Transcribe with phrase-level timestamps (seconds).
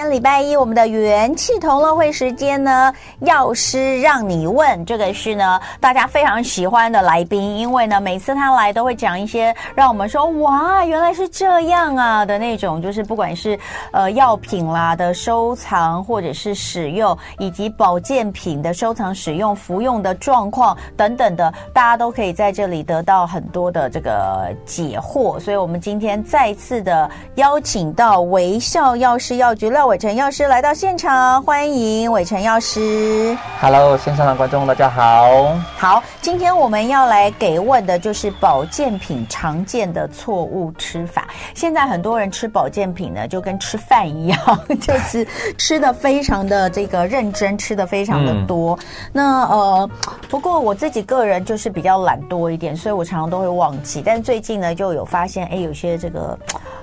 [0.00, 13.58] 今天礼拜一，我们的元气同乐会时间呢，药师让你问，这个是呢大家非常喜欢的来宾，因为呢每次他来都会讲一些让我们说哇原来是这样啊的那种，就是不管是
[13.92, 25.38] 呃药品啦的收藏或者是使用，以及保健品的收藏、使用、服用的状况等等的，大家都可以在这里得到很多的这个解惑。
[25.38, 33.36] 所以我们今天再次的邀请到微笑药师药局廖伟成药师来到现场，欢迎伟成药师。
[33.60, 35.58] Hello，线上的观众大家好。
[35.76, 41.26] 好，今天我们要来给问的就是保健品常见的错误吃法。
[41.56, 44.38] 现在很多人吃保健品呢，就跟吃饭一样，
[44.80, 45.26] 就是
[45.58, 48.78] 吃的非常的这个认真，吃的非常的多。
[48.78, 49.90] 嗯、那呃，
[50.28, 54.00] 不过我自己个人就是比较懒惰一点，所以我常常都会忘记。
[54.06, 56.38] 但最近呢，就有发现，哎，有些这个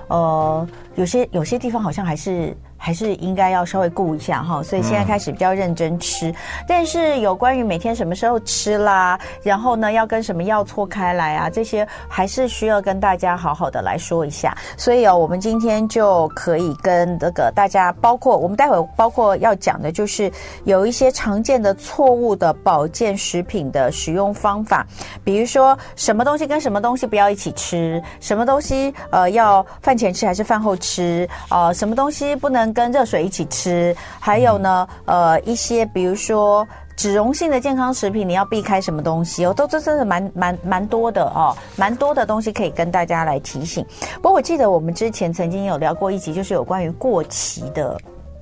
[0.10, 2.54] 呃，有些有些地方好像还是。
[2.78, 6.30] 还是应该要稍微顾一下哈，所以现在开始比较认真吃。
[6.30, 6.36] 嗯、
[6.68, 14.56] 但是有关于每天什么时候吃啦，然后呢要跟什么药错开来啊，这些还是需要跟大家好好的来说一下。
[14.78, 20.32] 所以哦，我们今天就可以跟这个大家，包括我们待会包括要讲的就是
[20.64, 24.86] 有一些常见的错误的保健食品的使用方法，
[25.24, 32.67] 比如说什么东西跟什么东西不要一起吃，什么东西呃要饭前吃还是饭后吃啊、呃，什么东西不能。
[32.74, 39.54] 跟热水一起吃，还有呢，呃，一些比如说脂溶性的健康食品，你要避开什么东西哦？
[39.54, 43.86] 都这真的蛮蛮蛮多的哦，蛮多的东西可以跟大家来提醒。
[44.16, 47.98] 不过我记得我们之前曾经有聊过一集，就是有关于过期的，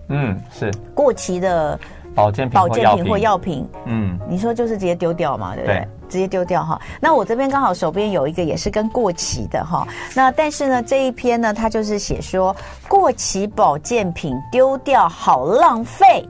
[0.07, 1.77] 嗯，是过期的
[2.13, 5.75] 保健品、保健品或药品，嗯，你说就是直接丢掉嘛，对不对？
[5.75, 12.55] 对直接丢掉哈，那我这边刚好手边有一个也是跟过期的哈，那但是呢这一篇呢，它就是写说
[12.87, 16.25] 过期保健品丢掉好浪费。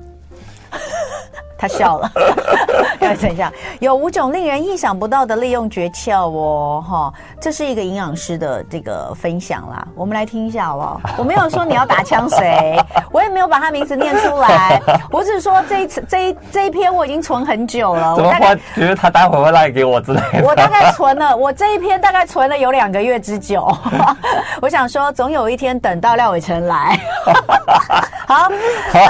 [1.58, 2.12] 他笑了，
[3.00, 11.02] 要等一下，有五种令人意想不到的利用诀窍哦，哈，这是一个营养师的这个分享啦，我们来听一下好不好？
[11.18, 12.78] 我没有说你要打枪谁，
[13.12, 20.44] 我也没有把他名字念出来，我只是说这一次这一这一篇我已经存很久了，怎么会觉得他待会会赖给我之类的？
[20.46, 23.66] 我大概存了，我这一篇大概存了有两个月之久，
[24.62, 27.00] 我想说总有一天等到廖伟成来，
[28.28, 28.50] 好，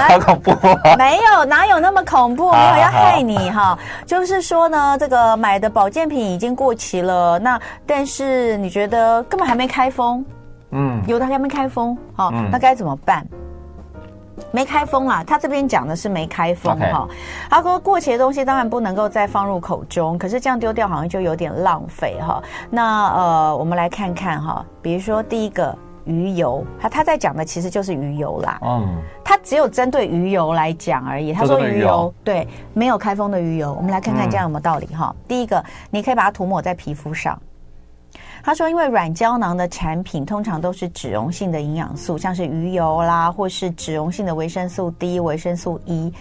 [0.08, 2.35] 好恐怖啊，没有，哪有那么恐怖？
[2.36, 3.76] 不，没有要害你哈，
[4.06, 10.24] 就是说呢，这个买的保健品已经过期了，那但是你觉得根本还没开封，
[10.70, 13.26] 嗯，有的还没开封，好，那该怎么办？
[14.52, 17.08] 没开封啊，他这边讲的是没开封哈。
[17.48, 22.42] 他说过期的东西当然不能够再放入口中，可是这样丢掉好像就有点浪费哈。
[22.68, 25.76] 那呃，我们来看看哈，比如说第一个。
[26.06, 28.58] 鱼油，他他在讲的其实就是鱼油啦。
[28.62, 31.32] 嗯，他只有针对鱼油来讲而已。
[31.32, 35.14] 他说鱼油对，没有开封的鱼油，我们来看看这样有没有道理哈。
[35.14, 37.38] 嗯、第一个，你可以把它涂抹在皮肤上。
[38.42, 46.12] 他说，因为软胶囊的产品通常都是脂溶性的营养素，像是鱼油啦，或是脂溶性的维生素 D、维生素 E，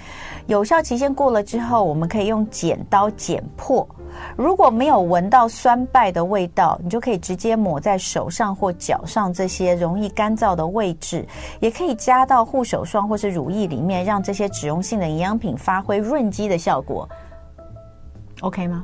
[0.47, 3.87] 有效期限过了之后，我们可以用剪刀剪破。
[4.35, 11.25] 如果没有闻到酸败的味道，你就可以直接抹在手上或脚上这些容易干燥的位置，
[11.59, 17.07] 也可以加到护手霜或是乳液里面，让这些脂溶性的营养品发挥润肌的效果。
[18.41, 18.83] OK 吗？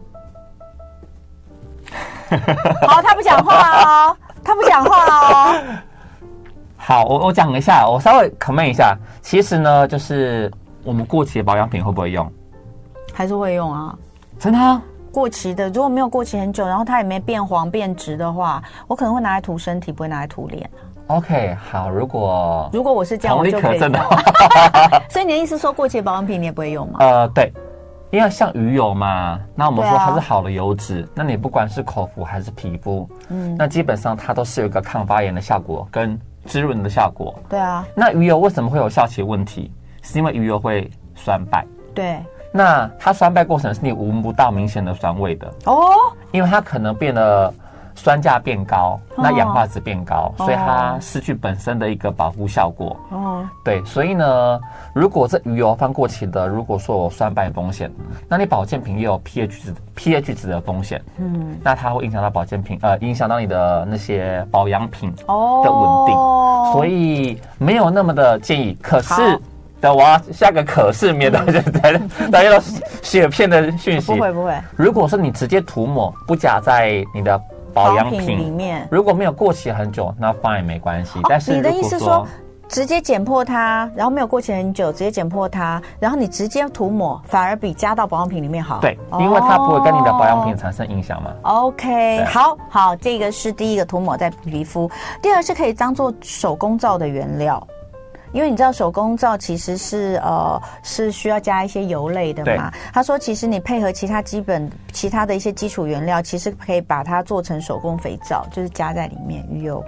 [2.87, 5.55] 好，他不讲话哦，他不讲话哦。
[6.77, 8.97] 好，我我讲一下，我稍微 comment 一下。
[9.21, 10.51] 其实呢，就是
[10.83, 12.31] 我们过期的保养品会不会用？
[13.13, 13.93] 还是会用啊？
[14.39, 14.81] 真的啊？
[15.11, 20.69] 过期的，如果没有过期很久，然后它也没变黄变质的话，我可能会拿来涂身体，不会拿来涂脸。
[21.07, 23.89] OK，好，如果如果我是这样，我就可以的。
[25.09, 26.99] 所以你的意思说，过期的保养品你也不会用吗？
[27.01, 27.51] 呃，对，
[28.11, 37.37] 因为像鱼油嘛，那我们说它是好的油脂，啊、那你不管是口服还是皮肤，嗯，那基本上它都是有一个抗发炎的效果跟滋润的效果。
[37.49, 39.69] 对啊，那鱼油为什么会有效期问题？
[40.01, 41.65] 是因为鱼油会酸败。
[41.93, 42.17] 对。
[42.51, 45.47] 那它酸败过程是你闻不到明显的酸味的。
[45.65, 45.81] 哦，
[46.31, 47.53] 因为它可能变得
[47.95, 52.97] 酸价变高，那氧化值变高，所以它失去本身的一个保护效果。
[53.11, 53.47] 哦。
[53.63, 54.59] 对，所以呢，
[54.93, 57.91] 如果这鱼油放过期的，如果说有酸败风险，
[58.27, 65.61] 那你保健品也有 pH 值 pH 值的风险，嗯，那它会影响到保健品，呃，影响到你的那些保养品哦。
[65.63, 68.77] 的稳定，所以没有那么的建议。
[68.81, 69.39] 可是。
[69.81, 71.99] 等我要下个可是，免得大家
[72.31, 72.63] 大家都
[73.01, 74.13] 血骗的讯息。
[74.13, 74.53] 不会不会。
[74.75, 77.41] 如果说你直接涂抹，不加在你的
[77.73, 81.19] 保养品里面，如果没有过期很久，那放也没关系。
[81.27, 82.27] 但是你的意思说，
[82.69, 88.79] 直接剪破它，然后没有过期很久，直接剪破它，然后你直接涂抹，反而比加到保养品里面好。
[88.81, 91.31] 对，因为它不会跟你的保养品产生影响嘛。
[91.41, 94.89] OK，好好，这个是第一个涂抹在皮肤，
[95.21, 97.65] 第二是可以当做手工皂的原料。
[98.33, 102.71] 因为你知道手工皂其实是呃是需要加一些油类的嘛。
[102.93, 109.45] 他说，其实你配合其他基本其他的一些基础原料，其实可以把它做成手工肥皂，就是加在里面。
[109.51, 109.83] 鱼油，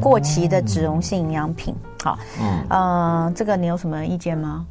[0.00, 1.74] 过期的脂溶性营养品。
[2.02, 4.66] 好，嗯，呃，这个你有什么意见吗？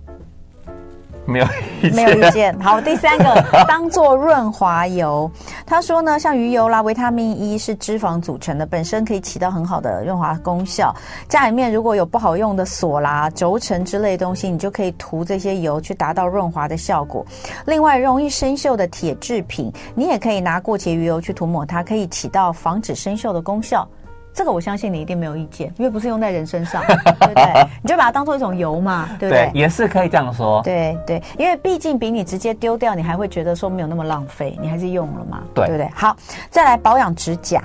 [1.26, 1.46] 没有
[1.82, 2.60] 意见，没有意见。
[2.60, 5.30] 好，第三个 当做润滑油。
[5.66, 10.94] 他说呢，像鱼油啦，维他命 E 是脂肪组成的，本身可以起到很好的润滑功效。
[11.28, 17.26] 家里面如果有不好用的锁啦、轴承之类的东西，你就可以涂这些油去达到润滑的效果。
[17.66, 23.88] 另外，容易生锈的铁制品，你也可以拿过期鱼油去涂抹它，可以起到防止生锈的功效。
[24.36, 27.68] 这个我相信你一定没有意见，因为不是用在人身上， 对不对？
[27.82, 29.50] 你就把它当做一种油嘛，对不对？
[29.50, 30.62] 对，也是可以这样说。
[30.62, 35.90] 对对，因为毕竟比你直接丢掉，你还会觉得说没有那么浪费，你还是用了嘛，对，对不对？
[35.96, 36.16] 好，
[36.50, 37.64] 再来保养指甲。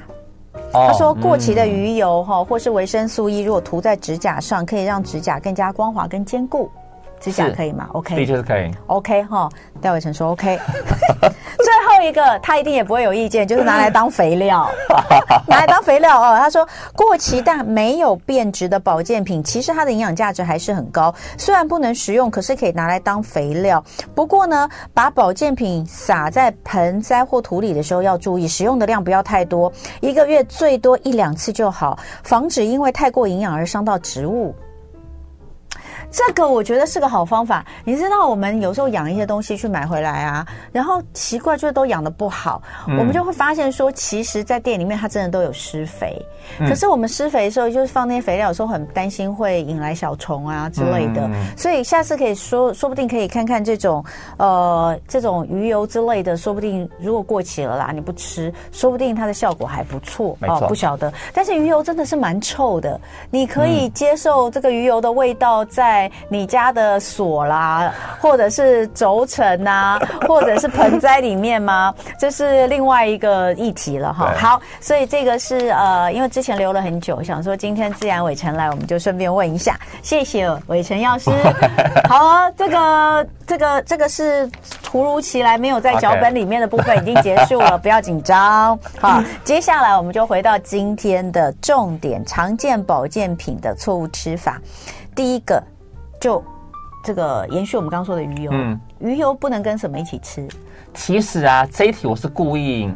[0.73, 6.71] 哦、他说过期的鱼油哈，嗯、或是维生素 E，如果涂在指甲上，可以让指甲更加光滑跟坚固。
[7.21, 8.71] 指甲可以吗？OK，的确是可以。
[8.87, 9.49] OK 哈，
[9.81, 10.59] 戴伟成说 OK。
[11.63, 14.71] 最后一个，他一定也不会有意见，就是拿来当肥料，
[15.47, 16.39] 拿来当肥料哦。
[16.39, 21.15] 他说，过期但没有变质的保健品，其实它的营养价值还是很高。
[21.37, 23.85] 虽然不能食用，可是可以拿来当肥料。
[24.15, 29.71] 不过呢，把保健品撒在盆栽或土里的时候要注意，使用的量不要太多，
[30.01, 34.55] 一个月最多一两次就好，防止因为太过营养而伤到植物。
[36.11, 37.65] 这个我觉得是个好方法。
[37.85, 46.21] 你知道，我们有时候养一些东西去买回来啊，然后奇怪就是都养的不好，嗯、我们就会发现说，其实，在店里面它真的都有施肥。
[46.59, 51.23] 嗯、可是我们施肥的时候，就是放那些肥料的时候，很担心会引来小虫啊之类的。
[51.27, 54.05] 嗯、所以下次可以说，说不定可以看看这种
[54.37, 61.13] 呃这种鱼油之类的，说不定如果过期了啦，你不吃，说不定它的效果还不错，哦、不晓得。
[61.33, 66.00] 但是鱼油真的是蛮臭的，你可以接受这个鱼油的味道在。
[66.29, 69.99] 你家的锁啦，或者是轴承啊，
[70.29, 71.93] 或者是盆栽里面吗？
[72.19, 74.33] 这是另外一个议题了哈。
[74.37, 79.79] 好，所以这个是呃，因为之前留了很久，想说今天自然伟成来，我们就顺便问一下。
[80.03, 81.31] 谢谢伟成药师。
[82.09, 84.49] 好啊，这个这个这个是
[84.83, 88.79] 突如其来没有在脚本里面的部分已经结束了， 不要紧张。
[89.01, 94.61] 好，接下来我们就回到今天的重点：常见保健品的错误吃法。
[95.15, 95.63] 第一个。
[96.21, 96.45] 就
[97.03, 100.47] 这个延续我们刚刚说的鱼油，嗯，鱼油不能跟什么一起吃？
[100.93, 102.93] 其实啊，这一题我是故意，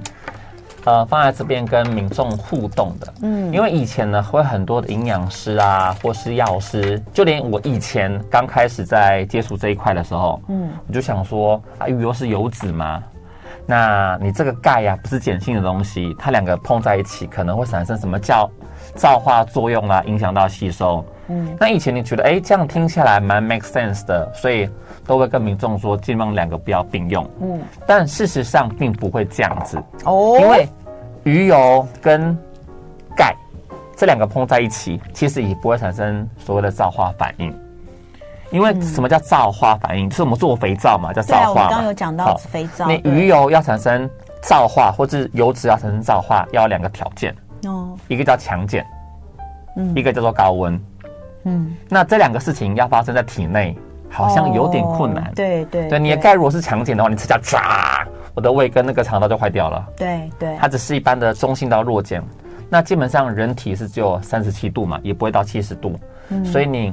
[0.84, 13.02] 呃，放在这边跟民众互动的，嗯，因为以前呢，会很多的营养师啊，或是药师，就连我以前刚开始在接触这一块的时候，嗯，我就想说啊，鱼油是油脂吗？
[13.66, 18.50] 那你这个钙呀，不是碱性的东西，它两个碰在一起，可能会产生什么叫
[18.94, 21.02] 皂化作用啊，影响到吸收。
[21.28, 24.68] 嗯，那以前你觉得，哎，这样听下来蛮 make sense 的，所以
[25.06, 27.28] 都会跟民众说，尽量两个不要并用。
[27.40, 30.68] 嗯，但事实上并不会这样子哦，因为
[31.22, 32.36] 鱼油跟
[33.16, 33.34] 钙
[33.96, 37.54] 这两个碰在一起，其实也不会产生所谓的皂化反应。
[38.50, 40.08] 因为什么叫皂化反应？
[40.08, 41.64] 就是我们做肥皂嘛，叫皂化。
[41.64, 44.08] 我刚刚有讲到肥皂，你鱼油要产生
[44.42, 48.84] 皂化，或是油脂要产生皂化，要两个条件哦，一个叫强碱，
[49.76, 50.80] 嗯，一个叫做高温。
[51.44, 53.76] 嗯，那这两个事情要发生在体内，
[54.10, 55.32] 好像有点困难。
[55.34, 59.86] 对对对，你的钙如果是强碱的话，你吃下唰，我的胃跟那个肠道就坏掉了。
[59.96, 62.22] 对对，它只是一般的中性到弱碱，
[62.68, 65.98] 那基本上人体是只有三十七度嘛，也不会到七十度。
[66.30, 66.92] 嗯，所以你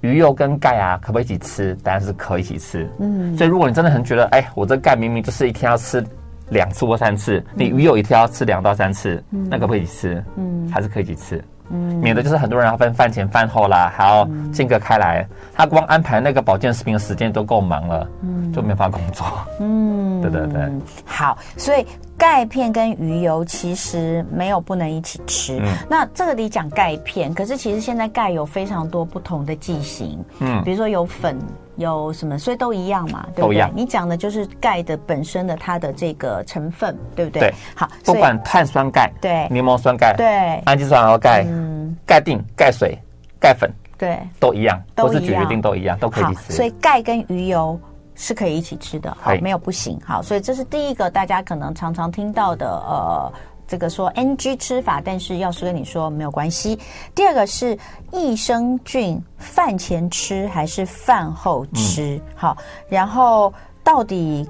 [0.00, 1.76] 鱼油跟钙啊，可不可以一起吃？
[1.82, 2.88] 当然是可以一起吃。
[3.00, 6.04] 嗯，所以如果你真的很觉得，哎，我这钙明明就是一天要吃
[6.50, 10.24] 两次或三次，你鱼油一天要吃两到三次，那可不可以一起吃？
[10.36, 11.44] 嗯，还是可以一起吃。
[11.70, 19.26] 嗯，免得就是很多人要分饭前饭后啦，还要间隔开来，他光安排那个保健食品的时间都够忙了，嗯，就没法工作。
[19.60, 20.70] 嗯，对对对。
[21.04, 25.58] 好，所以钙片跟鱼油其实没有不能一起吃。
[25.60, 31.36] 嗯，那这个里讲钙片，可是其实现在钙有非常多不同的剂型，嗯，比如说有粉。
[31.78, 32.38] 有什么？
[32.38, 33.42] 所以都一样嘛，对不对？
[33.46, 33.72] 都一样。
[33.74, 37.40] 你讲的就是钙的本身的它的这个成分，对不对？
[37.40, 37.54] 对。
[37.74, 40.26] 好，不管碳酸钙、对柠檬酸钙、对
[40.66, 42.98] 氨基酸和钙、嗯，钙定、钙水、
[43.40, 46.52] 钙粉，对，都一样，都是决定都一样，都可以吃。
[46.52, 47.80] 所以钙跟鱼油
[48.14, 49.98] 是可以一起吃的，好，没有不行。
[50.04, 53.32] 好，所以这是第一个大家可能常常听到的呃。
[53.68, 56.78] 这个说 NG 吃法，但是药师跟你说没有关系。
[57.14, 57.78] 第二个是
[58.10, 62.16] 益生菌饭前吃还是饭后吃？
[62.16, 62.56] 嗯、好，
[62.88, 63.52] 然后
[63.84, 64.48] 到底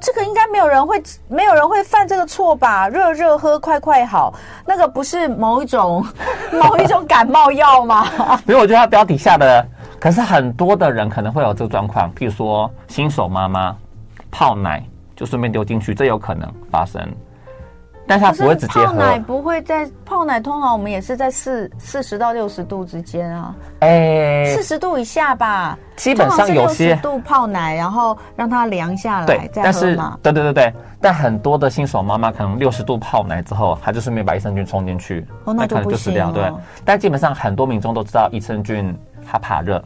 [0.00, 2.88] 这个应该没有人会没有人会犯这个错吧？
[2.88, 4.32] 热热喝，快快好，
[4.64, 6.06] 那个不是某一种
[6.52, 8.06] 某一种感冒药吗？
[8.46, 9.66] 所以我觉得它标题下的，
[9.98, 13.76] 可是很多的人可能会有这个状况，譬如说新手妈妈
[14.30, 14.80] 泡奶
[15.16, 17.02] 就顺便丢进去，这有可能发生。
[18.06, 18.86] 但是它不会直接喝。
[18.86, 23.54] 泡奶不会在泡奶，通常我们也是在四四十到六十度之间啊。
[23.80, 25.78] 哎、欸，四十度以下吧。
[25.96, 36.32] 基本上有些度泡奶，然后让它凉下来对，再喝是对对对对，但很多的新手妈妈可能六十度泡奶之后，她就顺便把益生菌冲进去，哦，那就不行了。
[36.32, 36.52] 对，
[36.84, 39.82] 但基本上很多民众都知道益生菌它怕热。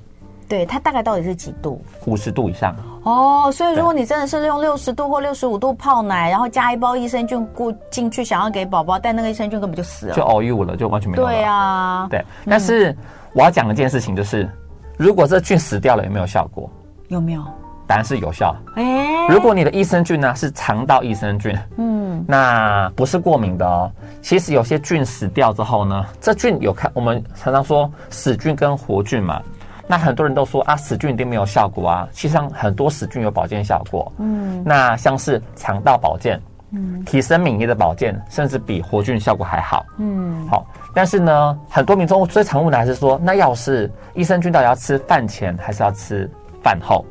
[0.49, 1.85] 对，它大概到底是几度？
[2.07, 2.75] 五十度以上。
[3.03, 11.29] 哦，所以如果你真的是用六十度或六十五度泡奶，然后加一包益生菌过进去，想要给宝宝，但那个益生菌根本就死了，就 all you 了，就完全没有了。
[11.31, 12.25] 对啊，对。
[12.47, 12.97] 但是
[13.33, 14.51] 我要讲一件事情，就是、嗯、
[14.97, 16.69] 如果这菌死掉了，有没有效果？
[17.09, 17.43] 有没有？
[17.87, 18.55] 答案是有效。
[18.75, 23.91] 哎，如果你的益生菌呢是肠道益生菌，嗯，那不是过敏的哦。
[24.21, 29.41] 其实有些菌死掉之后呢，这菌有看，我们常常说死菌跟活菌嘛。
[29.89, 32.09] 那很多人都说啊，死菌一定没有效果啊。
[32.13, 34.13] 其实上很多死菌有保健效果。
[34.19, 36.41] 嗯，那像是肠道保健，
[36.71, 39.85] 嗯，提升免疫的保健，甚至比活菌效果还好。
[39.97, 40.65] 嗯，好。
[40.95, 46.31] 但是呢，很多民众最常问的还是说，那要是益生菌到底要吃饭前还是要吃
[46.63, 47.05] 饭后？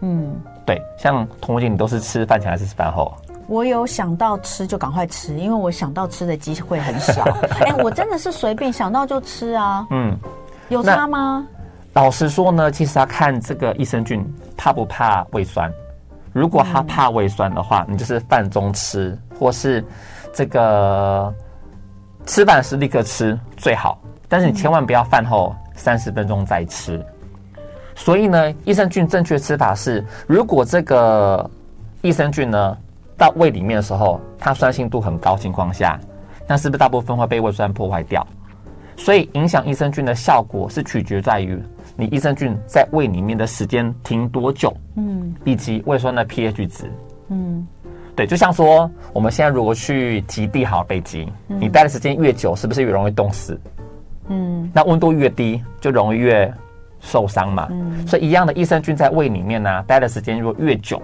[0.00, 0.80] 嗯，对。
[0.98, 3.12] 像童文姐，你都是吃饭前还是吃饭后？
[3.46, 7.22] 我有想到吃就赶快吃，因为我想到吃的机会很少。
[7.60, 9.86] 哎、欸，我真的是随便想到就吃啊。
[9.90, 10.14] 嗯，
[10.68, 11.46] 有差吗？
[11.98, 14.24] 老实说呢，其实要看这个益生菌
[14.56, 15.68] 怕不怕胃酸。
[16.32, 19.84] 如果它怕胃酸的话，你就是饭中吃，或是
[20.32, 21.34] 这个
[22.24, 24.00] 吃饭时立刻吃最好。
[24.28, 27.04] 但是你千万不要饭后三十分钟再吃。
[27.96, 31.50] 所以呢，益生菌正确吃法是，如果这个
[32.02, 32.78] 益生菌呢
[33.16, 35.98] 到胃里面的时候，它酸性度很高情况下，
[36.46, 38.24] 那是不是大部分会被胃酸破坏掉？
[38.96, 41.60] 所以影响益生菌的效果是取决在于。
[42.00, 44.72] 你益生菌在胃里面的时间停多久？
[44.94, 46.84] 嗯，以及胃酸的 pH 值。
[47.28, 47.66] 嗯，
[48.14, 53.60] 对，就像说我们现在如果去极地好北极，嗯、你待的时间越久，是不是越容易冻死？
[54.28, 56.48] 嗯，那温度越低，就容易越
[57.00, 57.66] 受伤嘛。
[57.72, 61.02] 嗯，所以一样的益生菌在胃里面呢、啊，待的时间如果越久，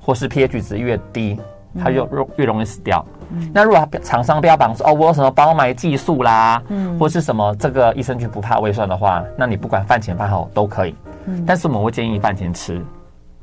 [0.00, 1.38] 或是 pH 值越低，
[1.78, 3.04] 它就越越容易死掉。
[3.32, 10.94] 嗯、那如果厂商标榜说哦，我有什么包埋技术啦，嗯，或是什么这个益生菌不怕胃酸的话，那你不管饭前饭后都可以。
[11.26, 12.84] 嗯，但是我们会建议饭前吃。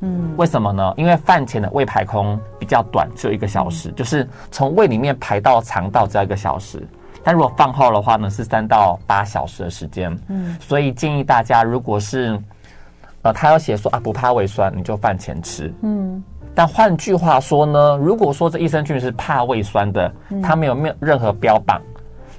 [0.02, 0.94] 嗯，为什么呢？
[0.98, 6.86] 因为饭前的胃排空比较短，只有一个小时，嗯、就是从胃里面排到肠道只要一个小时。
[7.24, 10.14] 但如果饭后的话呢，是三到八小时的时间。
[10.28, 12.38] 嗯，所以建议大家，如果是
[13.22, 15.74] 呃，他要写说啊不怕胃酸，你就饭前吃。
[15.82, 16.22] 嗯。
[16.58, 20.12] 但换句话说呢，如果说这益生菌是怕胃酸的，
[20.42, 21.80] 它没有没有任何标榜，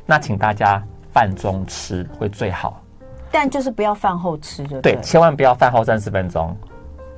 [0.04, 0.82] 那请大家
[1.12, 2.82] 饭中吃会最好。
[3.30, 6.52] 但就是不要饭后吃就对，对，千万不要饭后三十分钟。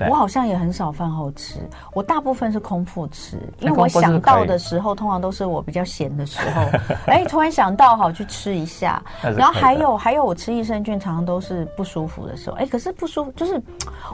[0.09, 1.59] 我好像也很少饭后吃，
[1.93, 6.63] 我大部分是空腹吃，因为我想到的时候，通常都是我比较闲的时候，
[7.07, 9.03] 哎，突然想到好去吃一下。
[9.37, 13.61] 然后还有还有，我吃益生菌常常都是不舒服的时候，哎，可是不舒服就是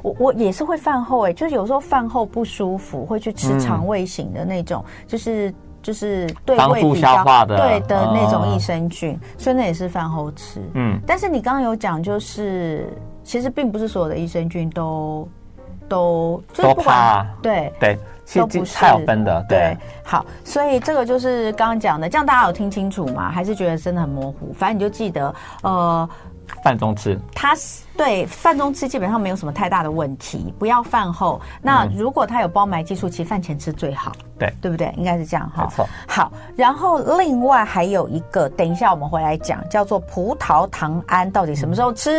[0.02, 5.52] 我我也是会饭后，哎，就是有时候饭后不舒服会去吃肠胃型的那种，就是
[5.82, 10.60] 就是对胃比较对的那种益生菌，所以那也是饭后吃。
[10.74, 15.28] 嗯，但是你刚刚有讲，就是其实并不是所有的益生菌都。
[15.88, 19.76] 都都怕、啊，对对，其实太有分的，对，对。
[20.04, 23.30] 好，所以这个就是刚刚讲的，这样大家有听清楚吗？
[23.30, 24.52] 还是觉得真的很模糊？
[24.52, 26.08] 反正你就记得，呃，
[26.62, 27.54] 饭中吃，它
[27.96, 31.40] 对饭中吃基本上没有什么太大的问题，不要饭后。
[31.62, 34.12] 那如果他有包埋技术，其实饭前吃最好。
[34.38, 34.92] 对，对不对？
[34.98, 35.64] 应该是这样哈。
[35.64, 35.88] 没错。
[36.06, 42.10] 好，然后另外还有一个，等一下我们回来讲，叫做葡萄糖胺，到底什么时候吃？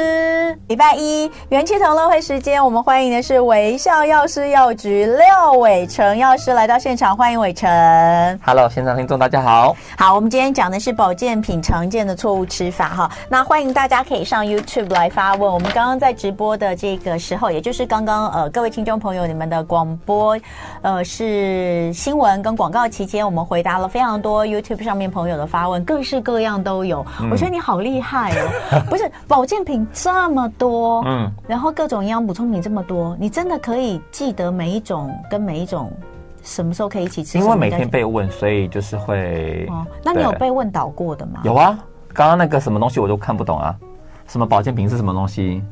[0.48, 7.69] 嗯、礼拜一元气同乐会时间，我们欢迎的是微笑药师药局廖伟成药师来到现场，欢迎伟成。
[8.43, 9.75] Hello，现场听众大家好。
[9.96, 13.12] 好，我们今天讲的是保健品常见的错误吃法哈。
[13.29, 15.48] 那欢迎大家可以上 YouTube 来发问。
[15.48, 20.38] 我们刚刚在直播的这个时候，也就是刚刚呃各位听众朋友你们的广播
[20.81, 21.93] 呃是。
[21.93, 27.05] 新闻跟广告期间，我们回答了非常多 YouTube 上面朋友的发问，各式各样都有。
[27.21, 28.81] 嗯、我觉得你好厉害哦！
[28.89, 35.91] 不是保健品这么多，嗯，然后各种营养补充品这么多，你真的可以记得每一种跟每一种
[36.43, 37.38] 什么时候可以一起吃？
[37.38, 39.65] 因为每天被问，所以就是会。
[39.69, 41.41] 哦，那你有被问倒过的吗？
[41.43, 41.77] 有啊，
[42.13, 43.75] 刚刚那个什么东西我都看不懂啊，
[44.27, 45.63] 什么保健品是什么东西，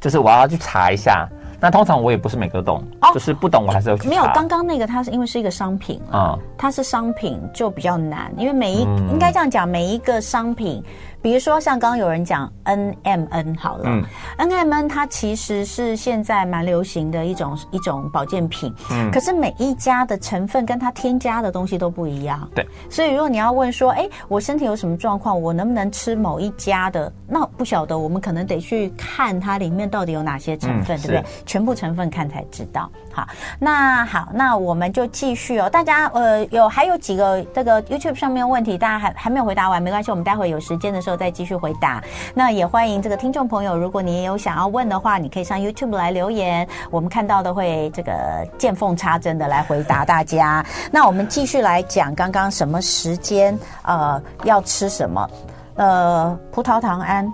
[0.00, 1.28] 就是我要去查一下。
[1.60, 4.08] 那通常我也不是每个懂，哦、就是不懂我还是要去查。
[4.08, 10.82] 没有，刚刚那个它是因为是一个商品啊，嗯、它是商品就比较难，因为每一、嗯、应该这样讲，每一个商品。
[11.28, 14.02] 比如说，像刚刚有人讲 N M N 好了，嗯
[14.38, 27.12] ，N M N 它其实是现在蛮流行的一种一种保健品，嗯，可是每一家的成分跟它添加的东西都不一样，对，所以如果你要问说，哎，我身体有什么状况，我能不能吃某一家的？
[27.26, 31.24] 那不晓得，我们可能得去看它里面到底有哪些成分，嗯、对不对？
[31.44, 32.90] 全部成分看才知道。
[33.18, 33.26] 好，
[33.58, 35.68] 那好，那我们就继续哦。
[35.68, 42.00] 大家呃有还有几个这个 YouTube 上面的问题，大家还还没有回答完，没关系，我们待会有时间的时候再继续回答。
[42.32, 50.64] 那也欢迎这个听众朋友，如果你也有想要问的话，你可以上 YouTube 来留言，我们看到的会这个见缝插针的来回答大家。
[50.92, 55.28] 那我们继续来讲刚刚什么时间呃要吃什么
[55.74, 57.28] 呃葡萄糖胺。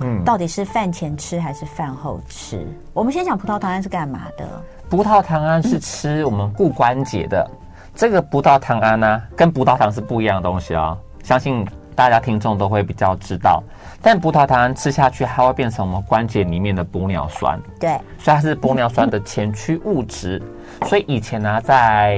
[0.00, 2.66] 嗯，到底是饭前吃还是饭后吃？
[2.92, 4.44] 我们先讲葡萄糖胺是干嘛的？
[4.92, 7.42] 葡萄糖胺是吃我们固关节的。
[7.50, 7.56] 嗯、
[7.94, 10.98] 这个葡萄糖胺呢、啊，跟葡萄糖是不一样的东西啊、哦。
[11.24, 13.62] 相信大家听众都会比较知道。
[14.02, 17.58] 但葡萄糖胺吃下去，它会变成我们关节里面的玻尿酸。
[17.80, 20.42] 对，所以它是玻尿酸的前驱物质。
[20.82, 22.14] 嗯、所以以前呢、啊，在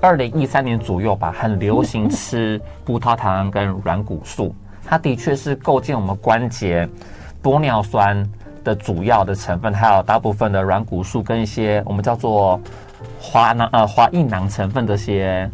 [0.00, 4.54] 二零一三年左右吧，很流行吃葡萄糖胺跟软骨素。
[4.82, 6.88] 它的确是构建我们关节
[7.42, 8.26] 玻尿酸
[8.64, 12.60] 的主要的成分，还有大部分的软骨素跟一些我们叫做
[13.20, 15.50] 滑囊呃滑硬囊成分这些，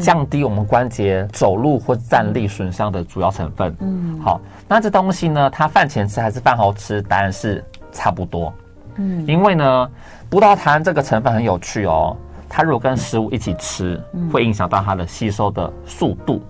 [0.00, 3.74] 降低我们关节走路或站立损伤的主要成分。
[3.80, 7.00] 嗯，好，那这东西呢，它饭前吃还是饭后吃？
[7.02, 8.52] 答案是差不多。
[8.96, 9.90] 嗯，因为呢，
[10.28, 12.16] 葡萄糖这个成分很有趣哦，
[12.48, 14.00] 它如果跟食物一起吃，
[14.32, 16.42] 会影响到它的吸收的速度。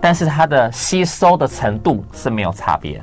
[0.00, 3.00] 但是它的吸收的程度是没有差别，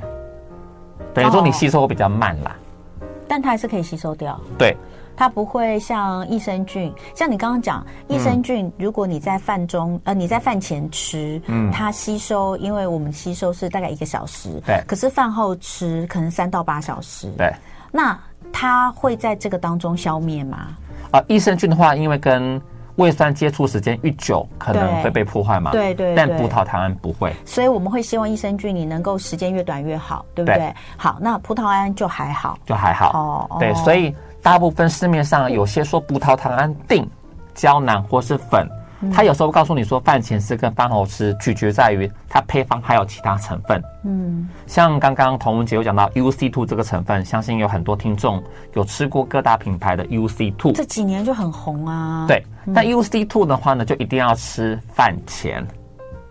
[1.14, 2.56] 等于说你吸收会比较慢啦，
[3.00, 4.40] 哦，但它还是可以吸收掉。
[4.56, 4.76] 对，
[5.16, 17.52] 它不会像益生菌，像你刚刚讲益生菌，如果你在饭中，嗯、呃，你在饭前吃，嗯，它吸收，因为我们吸收是大概一个小时，对，可是饭后吃可能三到八小时，对，
[17.90, 18.18] 那
[18.52, 20.68] 它会在这个当中消灭吗？
[21.10, 22.60] 啊、呃，益生菌的话，因为跟
[22.96, 25.70] 胃酸接触时间越久，可能会被破坏嘛？
[25.70, 30.56] 对对，对，但葡萄糖胺不会，所以我们会希望益生菌你能够时间越短越好，对不对？
[30.58, 33.48] 对，好，那葡萄胺就还好，就还好。
[33.50, 37.08] 哦，对，所以大部分市面上有些说葡萄糖胺定、
[37.54, 38.68] 胶囊或是粉。
[39.10, 43.82] 他有时候会告诉你说，饭前吃跟饭后吃，取决在于它配方还有其他成分。
[44.04, 48.42] 嗯，像刚刚童文姐有讲到 UC two 这个成分，相信有很多听众
[48.74, 52.26] 有吃过各大品牌的 UC two，这几年就很红啊。
[52.28, 55.66] 对，但 UC two 的话呢，就一定要吃饭前。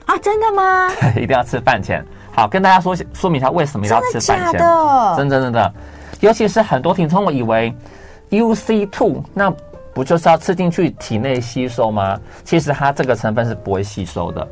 [0.06, 0.90] 啊，真的吗？
[1.18, 2.06] 一定要吃饭前。
[2.34, 4.60] 好，跟大家说说明一下为什么要吃饭前。
[4.60, 5.18] 真？
[5.18, 5.74] 真的真的，
[6.22, 7.74] 尤其是很多听众我以为
[8.30, 9.54] UC two 那。
[9.94, 12.20] 不就是要吃进去体内吸收吗？
[12.44, 14.48] 其实它这个成分是不会吸收的。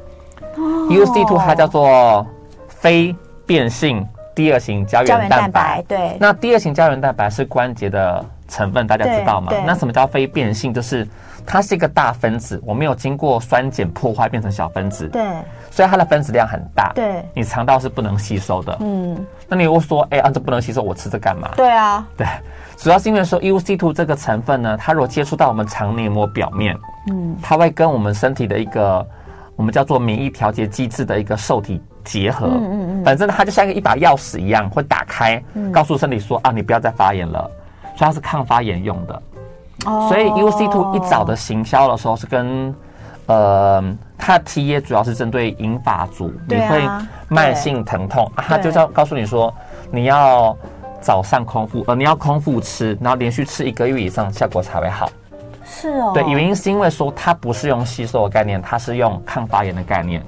[0.58, 0.92] Oh.
[0.92, 2.26] UC2 它叫做
[2.68, 5.84] 非变性第二型胶原蛋白。
[5.88, 9.52] 对，那第二型胶原蛋白是关节的成分，大家知道吗？
[9.66, 10.74] 那什么叫非变性？
[10.74, 11.08] 就是
[11.46, 15.08] 它是一个大分子，我没有经过酸碱破坏变成小分子。
[15.08, 15.22] 对，
[15.72, 16.92] 所以它的分子量很大。
[16.94, 18.78] 对，你肠道是不能吸收的。
[18.82, 21.52] 嗯，那你又说，哎、欸，啊，这不能吸收，我吃这干嘛？
[21.56, 22.28] 对啊，对。
[22.82, 26.78] 主要是因为说 U C two 这个成分呢，它如果接触到我们肠黏膜表面，
[27.12, 29.06] 嗯，它会跟我们身体的一个
[29.58, 37.52] 我们叫做免疫调节机制的一个受体结合，嗯嗯嗯，反正它就像一把钥匙一样，会打开，告诉身体说啊，你不要再发炎了，
[37.98, 39.22] 所以它是抗发炎用的。
[39.86, 42.74] 哦，所以 U C two 一早的行销的时候是跟
[43.26, 43.84] 呃，
[44.18, 46.82] 它的 TA 主要是针对银发族，你会
[47.28, 49.54] 慢性疼痛啊，它就叫告诉你说
[49.92, 50.56] 你要。
[51.02, 55.10] 早上空腹，呃，你要空腹吃，然后连续吃一个月以上，效果才会好。
[55.66, 60.24] 是哦，对，原因是因为说它不是用吸收的概念，它是用抗发炎的概念。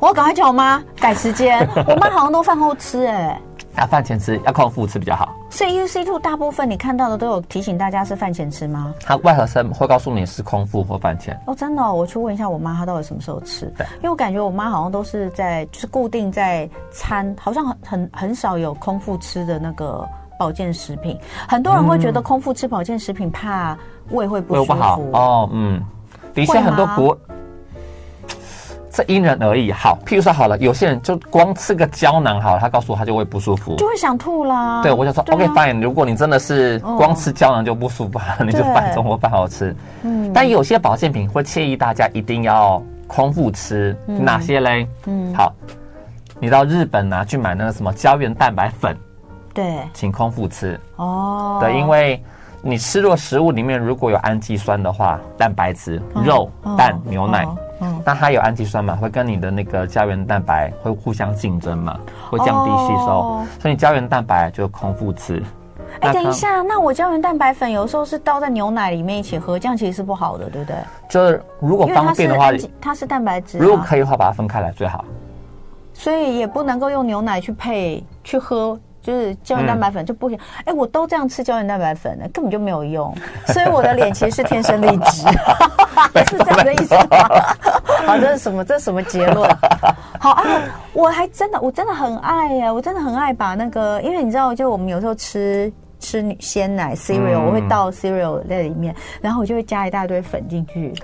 [0.00, 3.40] 我赶快叫我妈改时间，我妈好像都饭后吃，哎。
[3.76, 5.34] 要饭前吃，要空腹吃比较好。
[5.50, 8.92] 所以 UC two 大部分你看到的都有提醒大家是饭前吃吗？
[9.00, 11.38] 它外盒上会告诉你是空腹或饭前。
[11.46, 13.66] 哦，真的、哦，我去问一下我妈，她到底什么时候吃？
[13.76, 20.06] 对，因为我感觉我妈好像都是在就是固定在餐，好像很很很少有空腹吃的那个
[20.38, 21.18] 保健食品。
[21.48, 23.76] 很多人会觉得空腹吃保健食品怕
[24.10, 24.74] 胃会不舒服。
[24.74, 25.80] 不好哦，嗯，
[26.32, 27.16] 的确很多国。
[28.94, 29.72] 这因人而异。
[29.72, 34.82] 好，譬如说好了，有些人就光吃个胶囊好了，他告诉我他就会不舒服，就会想吐啦。
[34.84, 39.74] 对，我就说、啊、OK fine，如果你真的是光吃胶囊就不舒服，哦、 你就饭中或饭后吃。
[40.02, 44.86] 嗯，但有些保健品会建议大家一定要空腹吃，嗯、哪些嘞？
[45.06, 45.52] 嗯，好，
[46.38, 48.96] 你到日本拿、啊、去买那个什么胶原蛋白粉，
[49.52, 50.78] 对，请空腹吃。
[50.96, 52.22] 哦，对，因为。
[52.66, 57.46] 你吃入食物里面如果有氨基酸的话，蛋白质、肉、蛋、牛奶，
[58.04, 61.98] 那它有氨基酸嘛，会跟你的那个胶原蛋白会互相竞争嘛，
[62.30, 65.42] 会降低吸收，所以胶原蛋白就空腹吃。
[66.00, 70.76] 哎，等一下，那我胶原蛋白粉有时候是倒在牛奶里面一起喝，这样其实是不好的，对不对？
[71.08, 75.04] 就是如果方便的话，它是蛋白质，如果可以的话，把它分开来最好。
[75.92, 78.78] 所以也不能够用牛奶去配去喝。
[79.04, 83.14] 就是胶原蛋白粉就不行，哎、嗯，我都这样吃胶原蛋白粉了，根本就没有用，
[83.48, 85.28] 所以我的脸其实是天生丽质，
[86.30, 87.28] 是这样的意思吗？
[88.06, 88.64] 好，这是什么？
[88.64, 89.46] 这是什么结论？
[90.18, 90.42] 好啊，
[90.94, 100.94] 我还真的，我真的很爱呀，我真的很爱把那个，因为你知道，就我们有时候吃吃鲜奶 cereal，、嗯、我会倒 cereal 在里面，然后我就会加一大堆粉进去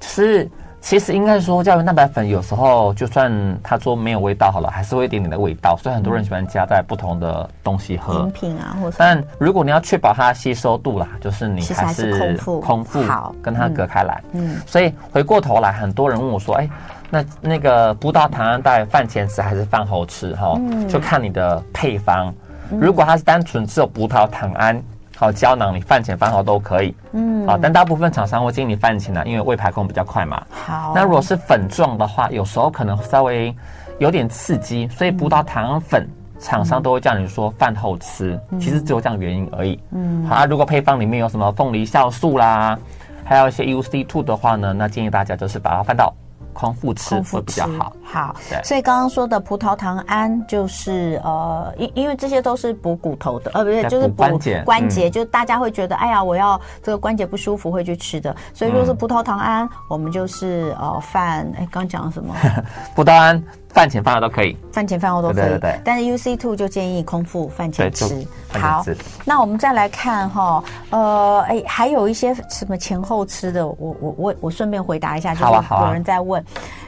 [0.00, 0.48] 吃。
[0.80, 3.30] 其实应该说，胶原蛋白粉有时候就算
[3.62, 8.96] 它说没有味道好了，还是会有一点点的味道，所以很多人喜欢加在不同的东西喝饮品啊，或者。
[8.98, 14.22] 但如果你要确保它吸收度啦，就是你还是空腹，空腹好跟它隔开来。
[14.32, 14.58] 嗯。
[14.66, 16.68] 所以回过头来，很多人问我说：“哎，
[17.10, 20.34] 那那个葡萄糖胺在饭前吃还是饭后吃？
[20.36, 22.34] 哈，就看你的配方。
[22.70, 24.82] 如果它是单纯只有葡萄糖胺。”
[25.20, 26.94] 好胶囊，你饭前饭后都可以。
[27.12, 30.42] 嗯，好，但大部分厂商会建议你饭前呢，因为胃排空比较快嘛。
[30.48, 33.54] 好，那如果是粉状的话，有时候可能稍微
[33.98, 38.40] 有点刺激，所以葡萄糖粉厂商都会叫你说饭后吃。
[38.48, 39.78] 嗯、其实只有这样原因而已。
[39.90, 42.78] 嗯，好，那如果配方里面有什么凤梨酵素啦，
[43.22, 46.14] 还有一些 U C two 的话呢，那建议大家就是把它放到。
[46.52, 47.92] 空腹吃会比较好。
[48.02, 48.34] 好，
[48.64, 54.62] 所以刚刚说的葡萄糖胺就是呃，因因为这些都是补骨头的，呃，不是，就是补关节。
[54.64, 58.34] 关节就大家会觉得，哎呀，我要这个关节不舒服会去吃的。
[58.52, 62.34] 所以如果是葡萄糖胺，我们就是呃饭，哎，刚讲了什么？
[62.94, 63.42] 葡萄胺。
[63.72, 65.36] 饭前饭后都可以，饭前饭后都可以。
[65.36, 68.26] 对对对，但是 UC two 就建议空腹饭前吃。
[68.52, 68.84] 好，
[69.24, 75.52] 那我们再来看哈，呃，哎，还有一些什么前后吃的，我我我我顺便回答一下，就是
[75.84, 76.44] 有人在问，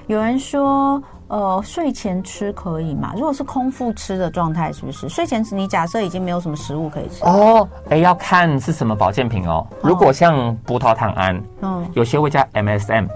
[0.09, 3.13] 有人说，呃，睡前吃可以吗？
[3.15, 5.55] 如果是空腹吃的状态，是不是睡前吃？
[5.55, 9.65] 你假设已经没有什么食物可以吃哦，哎，要看是什么保健品哦。
[9.83, 13.09] 如果像葡萄糖胺，嗯，有些会加 MSM。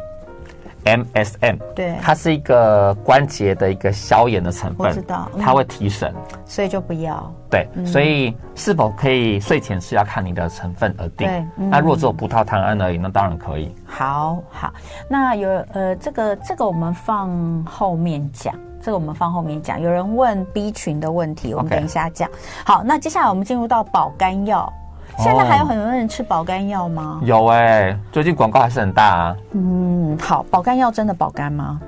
[0.87, 7.31] MSM，对，它是一个关节的一个消炎的成分，我知道，它会提神，所以就不要。
[7.51, 11.27] 对，所以是否可以睡前吃要看你的成分而定。
[11.27, 13.75] 对，那如果只有葡萄糖胺而已，那当然可以。
[13.85, 14.73] 好好，
[15.09, 19.81] 那有呃，这个这个我们放后面讲，这个我们放后面讲。
[19.81, 22.31] 有人问 B 群的问题，我们等一下讲。
[22.65, 24.73] 好，那接下来我们进入到保肝药。
[25.19, 27.21] 现在还有很多人吃保肝药吗？
[27.25, 29.37] 有哎、欸，最近广告还是很大啊。
[29.53, 31.81] 嗯，好，保肝药真的保肝吗？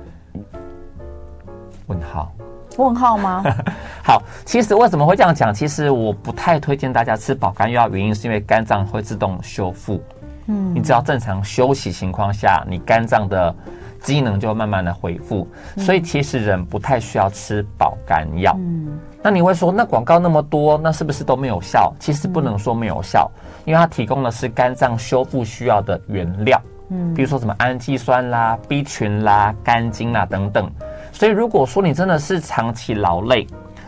[1.87, 2.31] 问号？
[2.77, 3.43] 问号吗？
[4.03, 5.53] 好，其实为什么会这样讲？
[5.53, 10.01] 其实我不太推荐大家吃保肝药，原因是因为肝脏会自动修复。
[10.47, 13.53] 嗯，你只要正常休息情况下，你肝脏的
[14.01, 15.47] 机能就慢慢的恢复。
[15.75, 18.55] 嗯、所以其实人不太需要吃保肝药。
[18.57, 18.99] 嗯。
[19.21, 21.93] 那你会说，那广告那么多，那是不是都没有效？
[21.99, 23.29] 其实不能说没有效，
[23.65, 30.71] 因为它提供的是肝脏修复需要的原料，嗯，比如说什么氨基酸啦、B 群啦、肝精啦等等。
[31.11, 33.45] 所以如果说你真的是长期劳累，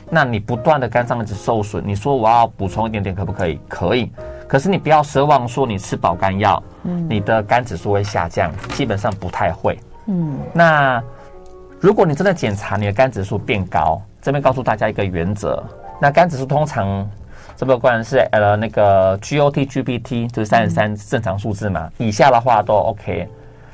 [0.10, 3.58] 那你不断的肝脏一直受损，你说我要补充一点点可不可以？
[3.70, 4.12] 可以，
[4.50, 10.38] 可是你不要奢望说你吃保肝药，嗯，你的肝指数会下降，基本上不太会，嗯。
[10.52, 11.02] 那
[11.80, 15.64] 如果你真的检查你的肝指数变高，这边告诉大家一个原则，
[16.00, 17.10] 那肝指数通常
[17.56, 23.28] 这个关是呃那个 GOT、GPT 就是三十三正常数字嘛，以下的话都 OK。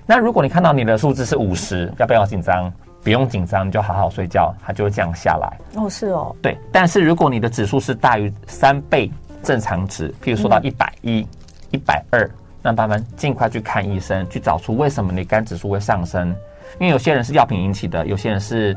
[0.05, 2.71] 那如果你看到你的数字是五十，要不要紧张？
[3.03, 5.57] 不用紧张，你就好好睡觉，它就会降下来。
[5.75, 6.35] 哦，是哦。
[6.41, 9.11] 对，但是如果你的指数是大于三倍
[9.43, 11.27] 正常值，譬如说到一百一、
[11.71, 12.29] 一百二，
[12.61, 16.35] 那他们尽快去看医生，去找出为什么你肝指数会上升。
[16.79, 18.75] 因为有些人是药品引起的，有些人是。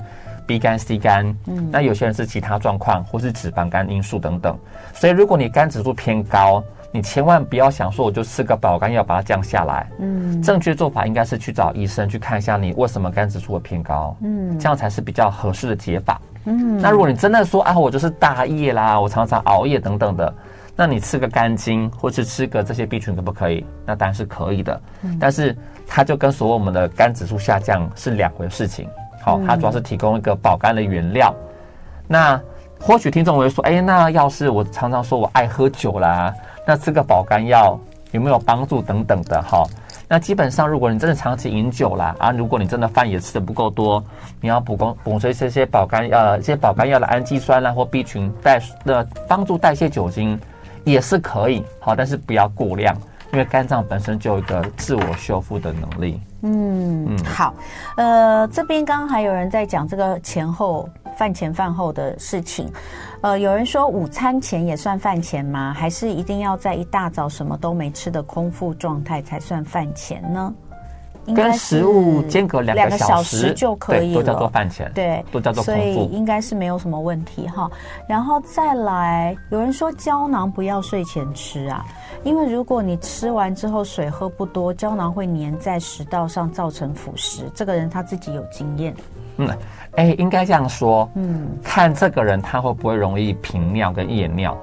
[0.50, 4.58] B 肝、C 肝，嗯，那有些人是其他状况，或是脂肪肝因素等等。
[4.92, 6.60] 所以，如果你肝指数偏高，
[6.90, 9.88] 你千万不要想说我就吃个保肝药把它降下来。
[10.00, 14.16] 嗯，正确做法应该是去找医生去看一下你为什么肝指数会偏高。
[14.22, 16.20] 嗯，这样才是比较合适的解法。
[16.46, 20.34] 嗯，那如果你真的说啊，我就是大夜啦，我常常熬夜等等的，
[20.74, 23.64] 那你吃个肝精或是吃个这些 B 群可不可以？
[23.86, 24.82] 那当然是可以的。
[25.02, 28.88] 嗯，但是它就跟所谓我们的肝指数下降是两回事情。
[29.20, 31.34] 好、它主要是提供一个保肝的原料。
[32.08, 32.40] 那
[32.80, 36.34] 或许听众会说，哎，那要是我常常说我爱喝酒啦，
[36.66, 37.78] 那吃个保肝药
[38.12, 39.64] 有没有帮助等等的哈？
[40.08, 44.02] 那基本上，如果你真的长期饮酒啦，啊，如果你真的饭也吃的不够多，
[44.40, 50.36] 你要补充补充这些保肝呃这些保肝药的氨基酸啦或 B 群代的帮助代谢酒精
[50.82, 52.96] 也是可以好，但是不要过量。
[53.32, 56.20] 因为肝脏本身就有一个自我修复的能力。
[56.42, 57.54] 嗯嗯，好，
[57.96, 62.66] 呃，这边刚刚还有人在讲这个前后饭前饭后的事情，
[63.20, 65.74] 呃，有人说午餐前也算饭前吗？
[65.74, 70.52] 还是一定要在一大早什么都没吃的空腹状态才算饭前呢？
[71.26, 77.70] 跟食物间隔两个小时就可以了，都叫做饭前，对，都叫做所以应该是没有什么问题哈。
[78.08, 81.84] 然后再来，有人说胶囊不要睡前吃啊，
[82.24, 87.42] 因为如果你吃完之后水喝不多，胶囊会粘在食道上，造成腐蚀。
[87.54, 88.94] 这个人他自己有经验。
[89.36, 89.48] 嗯，
[89.96, 94.56] 哎，应该这样说，嗯，看这个人他会不会容易频尿跟夜尿。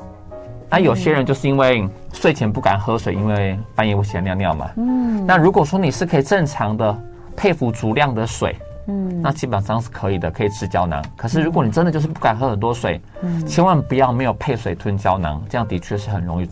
[0.70, 4.70] 那、啊、有些人就是因为睡前不敢喝水，因为半夜会想尿尿嘛。
[4.76, 5.26] 嗯。
[5.26, 6.96] 那如果说你是可以正常的
[7.38, 8.54] 配服足量的水，
[8.88, 11.02] 嗯，那基本上是可以的，可以吃胶囊。
[11.16, 16.50] 可是如果你真的就是不敢喝很多水，嗯，千万不要没有配水吞胶囊，这样的确是很容易，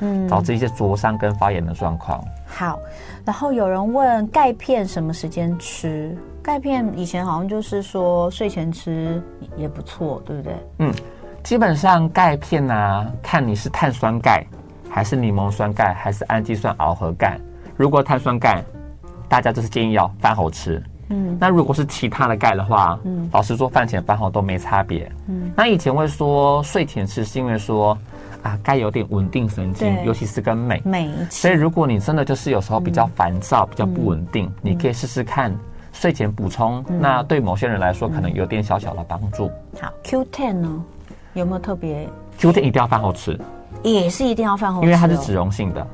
[0.00, 2.22] 嗯，导致一些灼伤跟发炎的状况。
[2.46, 2.80] 好，
[3.24, 6.16] 然后有人问钙片什么时间吃？
[6.42, 9.22] 钙片以前好像就是说睡前吃
[9.56, 10.54] 也不错，对不对？
[10.78, 10.92] 嗯。
[11.42, 14.44] 基本上钙片啊，看你是碳酸钙，
[14.88, 17.38] 还是柠檬酸钙，还是氨基酸螯合钙。
[17.76, 18.62] 如果碳酸钙，
[19.28, 20.80] 大家就是建议要饭后吃。
[21.08, 25.10] 嗯，那如果是其他的钙的话，嗯，老实说饭前饭后都没差别。
[25.26, 27.98] 嗯，那以前会说睡前吃，是因为说
[28.42, 30.80] 啊钙有点稳定神经，尤其是跟镁。
[30.84, 31.10] 镁。
[31.28, 35.52] 所以如果你真的就是有时候比较烦躁、嗯、比较不稳定，嗯、你可以试试看
[35.92, 37.00] 睡前补充、嗯。
[37.00, 39.50] 那对某些人来说，可能有点小小的帮助。
[39.80, 40.84] 好，Q ten 呢？
[41.34, 43.38] 有没有特别？Q10 一定要饭后吃，
[43.82, 45.86] 也是一定要饭后吃，哦，因为它是脂溶性的。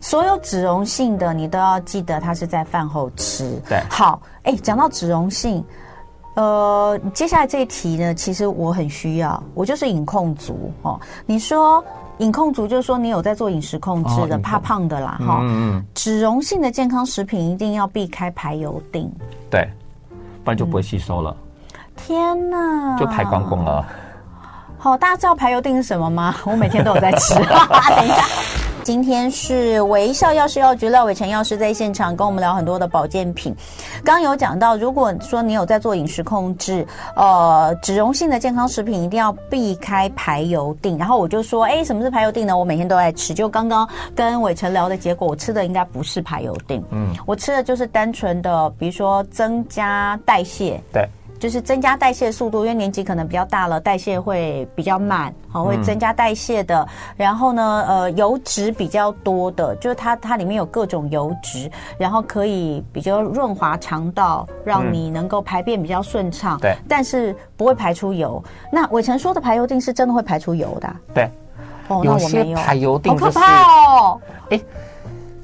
[0.00, 3.58] 所有脂溶性的，你都要记得它是在饭后吃。
[3.66, 5.64] 对，好，哎，讲到脂溶性，
[6.34, 11.00] 呃，接下来这一题呢，其实我很需要，我就是饮控族哦。
[11.24, 11.82] 你说
[12.18, 15.84] 饮控族，就是说你有在做饮食控制的，哦、怕胖的啦，哈、嗯嗯。
[15.94, 19.10] 脂溶性的健康食品一定要避开排油定，
[19.48, 19.66] 对，
[20.44, 21.34] 不然就不会吸收了。
[21.72, 23.86] 嗯、天哪，就排光光了。
[24.84, 26.34] 好，大家知道排油定是什么吗？
[26.44, 27.32] 我每天都有在吃。
[27.96, 28.22] 等一下，
[28.82, 33.56] 今天是微笑药师药局廖伟成药师在现场跟我们聊很多的保健品。
[34.04, 40.98] 刚刚有讲到，如果说你有在做饮食控制，呃，脂溶性的健康食品一定要避开排油定。
[40.98, 42.54] 然后我就说，哎，什么是排油定呢？
[42.54, 43.32] 我每天都在吃。
[43.32, 46.84] 就刚刚跟伟成聊的结果，我吃的应该不是排油定。
[46.90, 50.78] 嗯，我吃的就是单纯的，比如说增加代谢。
[50.92, 51.08] 对。
[51.44, 56.80] 就是增加代谢速度，因为年纪可能比较大了，代谢会比较慢，好，会增加代谢的。
[56.80, 66.58] 嗯、然后呢，呃，油脂比较多的，就是它它里面有各种油脂，然后可以比较润滑肠道，让你能够排便比较顺畅。
[66.60, 68.42] 对、嗯，但是不会排出油。
[68.72, 70.96] 那伟成说的排油定是真的会排出油的、啊？
[71.12, 71.30] 对。
[71.88, 72.56] 哦，那我没有。
[72.56, 74.20] 排油定、就是、好可怕哦！
[74.48, 74.58] 哎，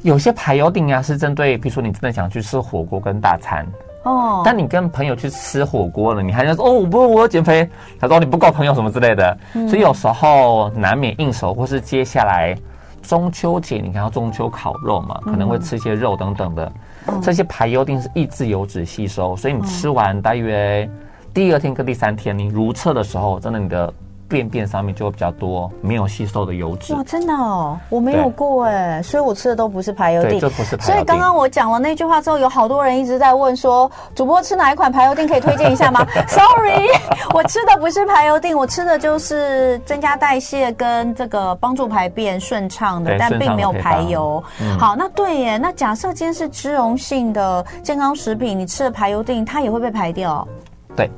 [0.00, 3.66] 有些排油定啊，是针对，比如说你真的想去吃火锅跟大餐。
[4.02, 7.68] 哦，但你跟朋友去吃火锅了，你还要说哦，我不，我要减肥。
[7.98, 12.56] 他说你不够朋友什么之类的，嗯，所以有时候难免应酬，或是接下来
[13.02, 16.72] 中秋节，你看到中秋烤肉嘛，可能会吃一些肉等等的，
[17.08, 20.88] 嗯，这些排油定是抑制油脂吸收，所以你吃完大约
[21.34, 23.92] 第二天跟第三天，你如厕的时候，真的你的。
[24.30, 30.92] 便便上面就会比较多没有吸收的油脂哇，真的哦，我没有过哎，所以我吃的都不是排油定，这不是排油錠。
[30.92, 36.06] 所以刚刚我讲了那句话之后，有好多人一直在问说，主播吃哪一款排油定可以推荐一下吗？
[36.28, 36.86] Sorry，
[37.34, 44.40] 我吃的不是排油定，我吃的就是增加代谢跟这个帮助排便顺畅的，但并没有排油。
[44.60, 50.46] 嗯、好，那对耶，那假设今天是脂溶性的健康食品，你吃了排油定，它也会被排掉？
[50.94, 51.10] 对，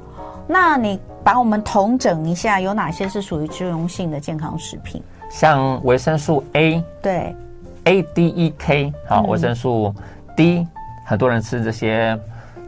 [0.46, 0.98] 那你。
[1.24, 5.02] 把我们统整一下，有哪些是属于脂溶性的健康食品？
[5.30, 7.35] 像维生素 A，对
[7.85, 9.94] ，A、D、E、K，好，维生素
[10.37, 10.66] D，
[11.06, 12.18] 很多人吃这些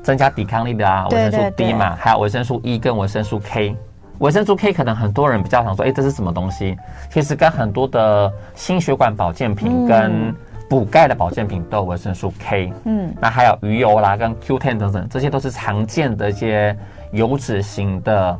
[0.02, 3.76] 增加抵抗力的啊，维生素 D 嘛，还有维生素 E 跟维生素 K。
[4.18, 6.78] 维生素 K 可能很多人比较想说，哎，这是什么东西？
[7.10, 10.32] 其实跟很多的心血管保健品跟
[10.68, 12.72] 补钙的保健品都有维生素 K。
[12.84, 16.76] 嗯，那还有鱼油啦，跟 Q10 等等，这些都是常见的一些。
[17.12, 18.36] 油脂型的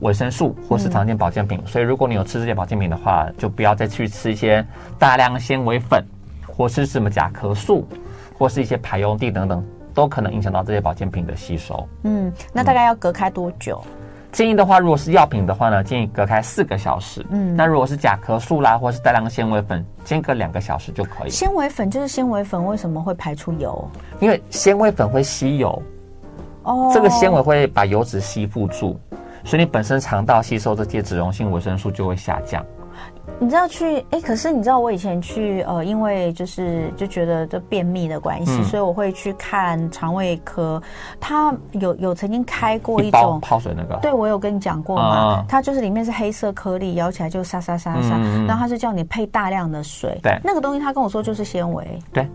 [0.00, 4.64] 维生素或是常见保健品，嗯，所以如果你有吃这些保健品的话，就不要再去吃一些
[4.98, 6.02] 大量纤维粉，
[6.46, 7.86] 或是什么甲壳素，
[8.38, 11.86] 或是一些排油地等等，都可能影响到这些保健品的吸收。
[12.04, 13.84] 嗯，那大概要隔开多久？
[13.84, 13.95] 嗯
[14.36, 17.24] 建议的话，如果是药品的话呢，建议隔开四个小时。
[17.30, 21.30] 嗯，那如果是甲壳素啦，或是带量纤维粉，间隔两个小时就可以。
[21.30, 23.90] 纤维粉就是纤维粉，为什么会排出油？
[24.20, 25.82] 因为纤维粉会吸油，
[26.64, 29.00] 哦，这个纤维会把油脂吸附住，
[29.42, 32.62] 所以你本身肠道吸收这些脂溶性维生素就会下降。
[33.38, 40.82] 你知道去哎，可是你知道我以前去呃，因为就是就觉得这便秘的关系，嗯、所以我会去看肠胃科。
[41.20, 45.44] 他有有曾经开过一种一泡水那个，对我有跟你讲过吗？
[45.48, 50.18] 它、嗯、就是里面是黑色颗粒，咬起来就沙沙沙沙，嗯、然后他是叫你配大量的水。
[50.22, 51.86] 对，那个东西他跟我说就是纤维。
[52.12, 52.26] 对。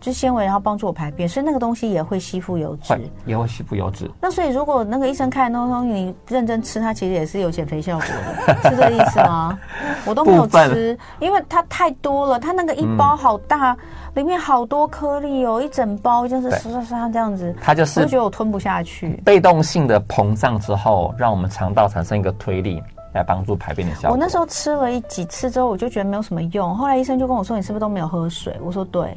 [0.00, 4.10] 就是纤维，然后帮助我排便，所以那个东西也会吸附油脂，也会吸附油脂。
[4.20, 9.58] 那所以如果那个医生开的那东西你认真吃，它其实也是有减肥效果的，是这个意思吗？
[10.06, 13.78] 我都没有吃，因为它太多了，它那个一包好大，嗯、
[14.14, 22.82] 里面好多颗粒哦，一整包就是刷刷刷这样子，它就是我就觉得我吞不下去，被动性的膨胀之后，让我们肠道产生一个推力
[23.12, 24.10] 来帮助排便的效果。
[24.12, 29.14] 我那时候吃了一几次之后，我就觉得没有什么用，后来医生就跟我说：“你是不是都没有喝水？”我说：“对。”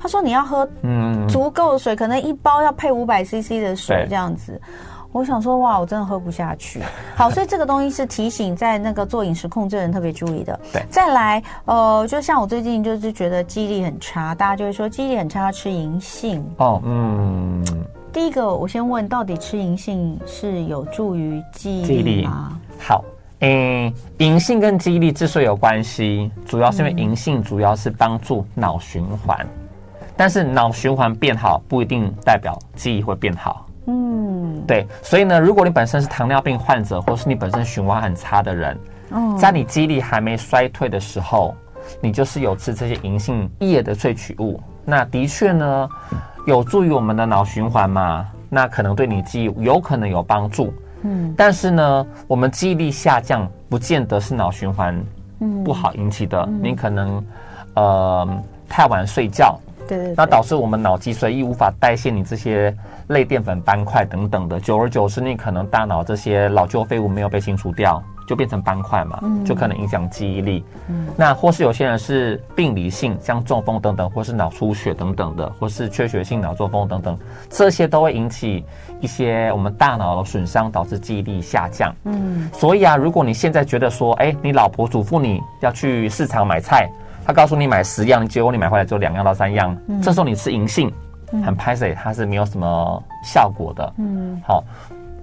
[0.00, 4.60] 他说：“你要喝嗯足够的水，可能一包要配五百 CC 的水这样子。”
[5.10, 6.82] 我想说：“哇，我真的喝不下去。
[7.16, 10.58] ”好，所以这个东西是提醒在那个做饮食控制的人特别注意的。
[10.72, 16.44] 对，再来，呃，就像我最近就是觉得记忆力很差，大家就会说记忆力很差要吃银杏。
[16.58, 17.64] 哦，嗯。
[18.10, 22.58] 第一个，我先问，到底吃银杏是有助于记忆力吗？
[22.78, 23.04] 好，
[23.40, 29.46] 嗯，银杏跟记忆力之所以有关系，主要是因为银杏主要是帮助脑循环。
[30.18, 33.64] 但是脑循环变好不一定代表记忆会变好。
[33.86, 38.76] 嗯，对，所以呢，如果你本身是糖尿病患者，或是你本身循环很差的人，
[39.38, 41.54] 在你记忆力还没衰退的时候，
[42.00, 45.88] 你就是有吃这些银杏叶的萃取物，那的确呢，
[46.46, 50.74] 有助于我们的脑循环嘛，那可能对你记忆有可能有帮助。
[51.02, 55.00] 嗯，但是呢，我们记忆力下降不见得是脑循环
[55.64, 57.24] 不好引起的，你可能
[57.74, 58.28] 呃
[58.68, 59.58] 太晚睡觉。
[59.88, 62.74] 对，对，对，那导致我们脑脊髓液无法代谢你这些
[63.08, 70.62] 类淀粉斑块等等的，久而久之，你可能大脑这些老旧废物没有被清除掉，就变成斑块嘛，嗯、就可能影响记忆力。
[70.88, 78.64] 嗯，那或是有些人是病理性，像中风等等，或是脑出血等等的，或是缺血性脑中风等等，这些都会引起
[79.00, 81.94] 一些我们大脑的损伤，导致记忆力下降。
[82.04, 86.90] 嗯，所以啊，如果你现在觉得说，哎，你老婆嘱咐你要去市场买菜。
[87.28, 89.76] 他告诉你买十样，结果你买回来只有两样到三样。
[89.86, 90.90] 嗯、这时候你吃银杏，
[91.44, 93.92] 很拍水，它是没有什么效果的。
[93.98, 94.64] 嗯，好，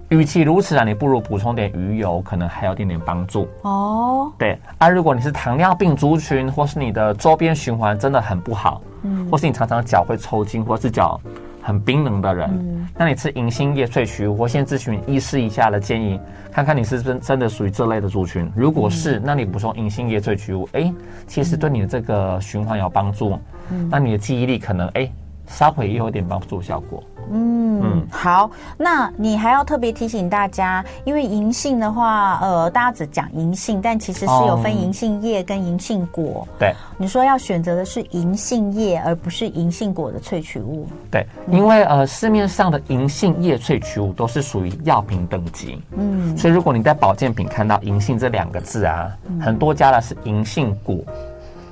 [0.10, 3.50] 与其如此啊，你不如补充点鱼油，可能还有点点帮助。
[3.64, 4.56] 哦，对。
[4.78, 11.20] 而、啊、如果你是糖尿病族群，或是你的周边循环真的很不好，嗯，或是你常常脚会抽筋，或是脚。
[11.66, 16.20] 很冰冷的人，嗯、那你吃银杏叶萃取物，我先咨询医师一下的建议，
[16.52, 18.48] 看看你是真真的属于这类的族群。
[18.56, 20.94] 如果是，嗯、那你补充银杏叶萃取物，哎，
[21.26, 23.40] 其实对你的这个循环有帮助，
[23.72, 25.12] 嗯、那你的记忆力可能哎
[25.48, 27.04] 稍微也有点帮助效果。
[27.32, 36.48] 嗯，嗯好，那你还要特别提醒大家，因为银杏的话，呃，大家只讲银杏，但其实是有分银杏叶跟银杏果。
[36.60, 40.88] 对，你说要选择的是银杏叶，而不是银杏果的萃取物。
[41.10, 45.82] 对，因为呃，市面上的银杏叶萃取物都是属于药品等级。
[45.98, 50.96] 嗯，所以如果你在保健品看到银杏这两个字啊，嗯、很多加的是银杏果。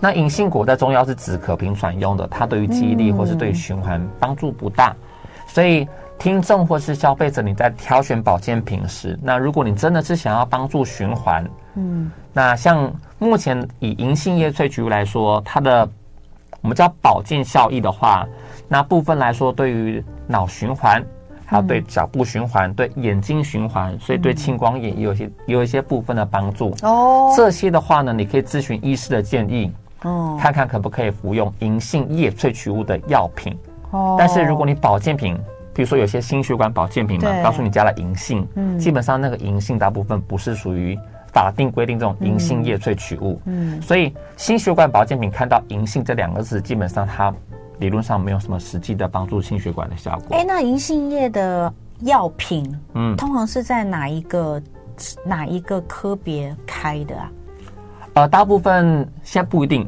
[0.04, 4.94] 那银杏果在中药是止咳平喘用的，它对于记忆力或是对于循环帮助不大。
[5.48, 5.88] 所以，
[6.20, 15.88] 听众或是消费者，你在挑选保健品时，那如果你真的是想要帮助循环，嗯，那像目前以银杏叶萃取物来说，它的
[16.60, 18.28] 我们叫保健效益的话，
[18.68, 21.02] 那部分来说，对于脑循环，
[21.46, 26.76] 还有对脚部循环，对眼睛循环，所以对青光眼也有些也有一些部分的帮助。
[26.82, 29.72] 哦，这些的话呢，你可以咨询医师的建议，
[30.04, 33.58] 哦，看看可不可以服用银杏叶萃取物的药品。
[33.92, 34.16] 哦。
[34.18, 35.38] 但是如果你保健品，
[35.74, 40.96] 比如说有些心血管保健品嘛，告诉你加了银杏，嗯，基本上那个银杏大部分不是属于
[41.32, 47.34] 法定规定这种银杏叶萃取物，嗯，所以心血管保健品看到银杏这两个字，基本上它
[47.80, 50.38] 理论上没有什么实际的帮助心血管的效果。
[50.38, 54.62] 哎，那银杏叶的药品，嗯，通常是在哪一个
[55.26, 57.32] 哪一个科别开的啊？
[58.14, 59.88] 呃，大部分现在不一定。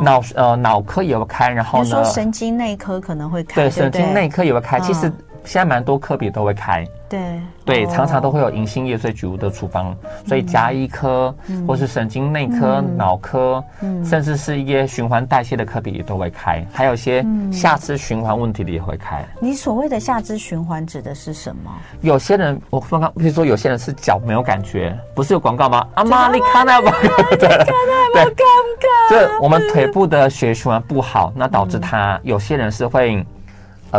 [0.00, 4.80] 脑、哦、呃脑科也会开，然后呢，说神经内科可能会开，对，对对神经内科也会开。
[4.80, 5.00] 其实
[5.44, 6.82] 现在蛮多科别都会开。
[7.14, 9.96] 对对，常常都会有银杏叶最举屋的处方，
[10.26, 19.24] 所以加医科、嗯、或是神经内科、嗯、脑科，嗯、甚至是一些循环代谢的科比也都会开，还有一些下肢循环问题的也会开。
[19.40, 21.70] 你所谓的下肢循环指的是什么？
[22.00, 25.86] 有些人我刚刚比如说有些人是脚没有感觉，不是有广告吗？
[25.94, 28.44] 阿妈，你看那广告，对，好尴
[28.80, 29.10] 尬。
[29.10, 33.24] 就我们腿部的血循环不好，那导致他有些人是会。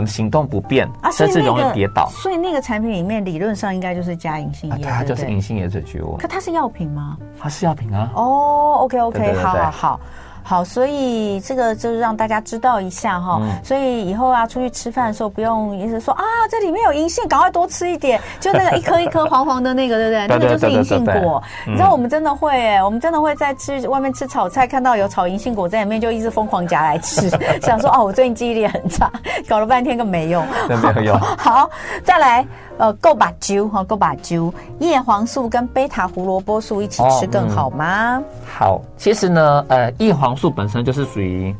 [0.02, 2.08] 嗯，行动不便，啊、甚至容易跌倒。
[2.10, 6.18] 所以那个产品里面理论上应该就是加银杏叶，它就是银杏叶萃取物。
[6.18, 7.18] 可它是药品吗？
[7.40, 8.12] 它是药品啊。
[8.16, 10.00] 哦，OK OK，好好好。
[10.48, 13.40] 好，所以这个就是让大家知道一下哈。
[13.42, 18.22] 嗯、所以以后啊，出去吃饭的时候不用一直说啊，这里面有银杏，赶快多吃一点。
[18.40, 20.28] 就那个一颗一颗黄黄的那个，对不对？
[20.28, 21.42] 那个就是银杏果。
[21.66, 27.28] 你知道我们真的会哎，我们真的会在吃外面吃炒菜，看到有炒银杏果在里面，就一直疯狂夹来吃，
[27.64, 29.12] 想说哦，我最近记忆力很差，
[29.50, 30.46] 搞了半天更没用。
[30.70, 31.20] 没有用。
[31.20, 31.68] 好，
[32.04, 32.46] 再来。
[32.78, 38.18] 呃，够把揪哈，够把揪，叶黄素跟贝塔胡萝卜素一起吃更好吗？
[38.18, 41.56] 哦嗯、好，其实呢，呃，叶黄素本身就是属于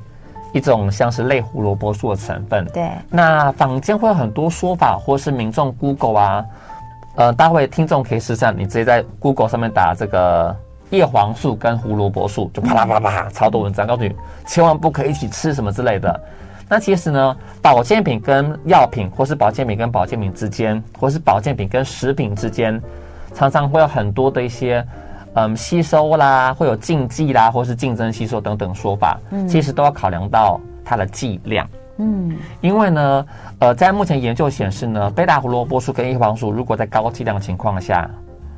[0.54, 2.66] 一种像是类胡萝卜素的成分。
[2.74, 2.90] 对。
[3.10, 6.46] 那坊间会有很多说法，或是民众 Google 啊，
[7.16, 10.56] 呃，大会听众可以试试，你直接在 Google 上面打这个
[10.90, 14.14] 叶黄素跟胡萝卜素，就啪啦啪啦啪啦，超多文章告诉你，
[14.48, 16.22] 千万不可以一起吃什么之类的。
[16.68, 22.82] 那其实呢，保健品跟药品，或是保健品跟保健品之间，或是保健品跟食品之间，
[23.34, 24.84] 常常会有很多的一些，
[25.36, 29.20] 嗯，吸收啦，会有禁忌啦，或是竞争吸收等等说法。
[29.30, 31.70] 嗯，其实都要考量到它的剂量。
[31.98, 33.26] 嗯，因为呢，
[33.60, 38.10] 呃，在目前研究显示呢，贝塔胡萝卜素跟叶黄素如果在高剂量的情况下，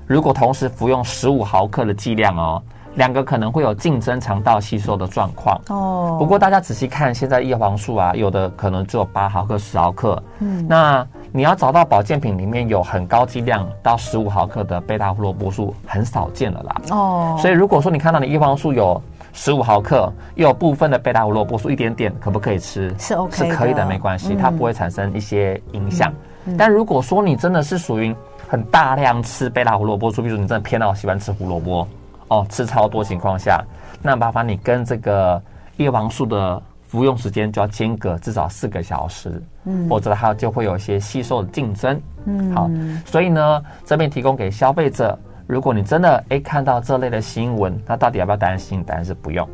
[0.05, 2.63] 如果同时服用十五毫克的剂量哦。
[2.97, 6.17] 两个可能会有竞争肠道吸收的状况哦。
[6.19, 10.21] 不过大家仔细看，现在叶黄素啊，有的可能只有八毫克、十毫克。
[10.39, 16.81] 嗯，那你要找到保健品里面有很高剂量到十五毫克的贝塔胡萝卜素，很少见了啦。
[16.89, 18.99] 哦，所以如果说你看到你叶黄素有
[19.31, 22.91] 十五毫克，又有部分的贝塔胡萝卜素一点点，可不可以吃？
[22.97, 26.11] 是 OK，是可以的，没关系，它不会产生一些影响。
[26.45, 28.15] 嗯，但如果说你真的是属于
[28.47, 31.87] 很大量吃贝塔胡萝卜素，比如你真的偏到喜欢吃胡萝卜。
[32.30, 33.63] 哦，吃超多情况下，
[34.01, 35.41] 那麻烦你跟这个
[35.78, 42.69] 叶黄素的服用时间就要间隔至少四个小时，嗯，否则它就会有一些吸收的竞争，嗯，好，
[43.05, 48.84] 所以呢，这边提供给消费者，如果你真的诶看到这类的新闻，那到底要不要担心？
[48.84, 49.47] 答案是不用。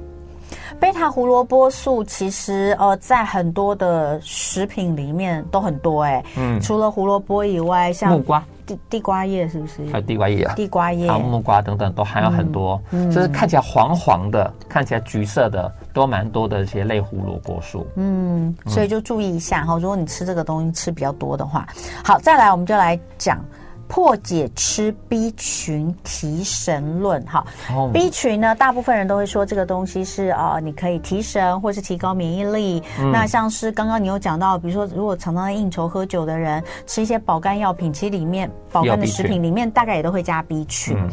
[0.80, 8.44] 贝塔胡萝卜素其实呃，在很多的食品里面都很多哎，嗯，除了胡萝卜以外，像木瓜。
[8.66, 9.86] 地地瓜叶是不是？
[9.92, 17.86] 还有地瓜叶啊，地瓜叶、还有木瓜等等，都含有很多，嗯，就是看起来黄黄的，看起来橘色的，都蛮多的一些类胡萝卜素。
[17.96, 21.68] 嗯，所以就注意一下哈，如果你吃这个东西吃比较多的话，
[22.04, 23.40] 好，再来我们就来讲。
[23.88, 27.46] 破解吃 B 群提神论哈
[27.94, 32.82] ，B 群呢，大部分人都会说这个东西是啊、呃，你可以提神或是提高免疫力。
[33.00, 40.98] 嗯、那像是刚刚你有讲到，比如说如果常常在应酬喝酒的人吃一些保肝药品，其实里面保肝的食品里面大概也都会加 B 群。
[40.98, 41.10] 嗯、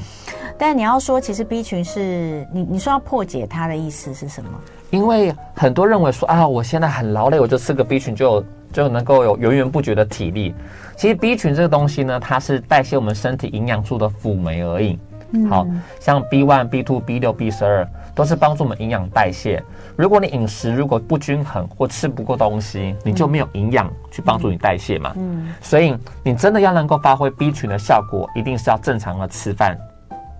[0.57, 4.51] 但你要说，其实 B 群是你你说要破解它的意思是什么？
[4.91, 8.43] 因为很多认为说啊，我现在很劳累，我就吃个 B 群就
[8.73, 10.55] 就能够有源源不绝的体力。
[10.97, 14.99] 其实 B 群这个东西呢，它是代谢我们身体营养素的辅酶而已。
[15.33, 15.64] 嗯、好
[16.01, 19.62] 像 B one、B two、B 六、B 十二都是帮助我们营养代谢。
[19.95, 25.14] 如果你饮食如果不均衡或吃不够东西，你就没有营养去帮助你代谢嘛。
[25.16, 29.79] 嗯，所以你真的要能够发挥 B 群的效果，一定是要正常的吃饭。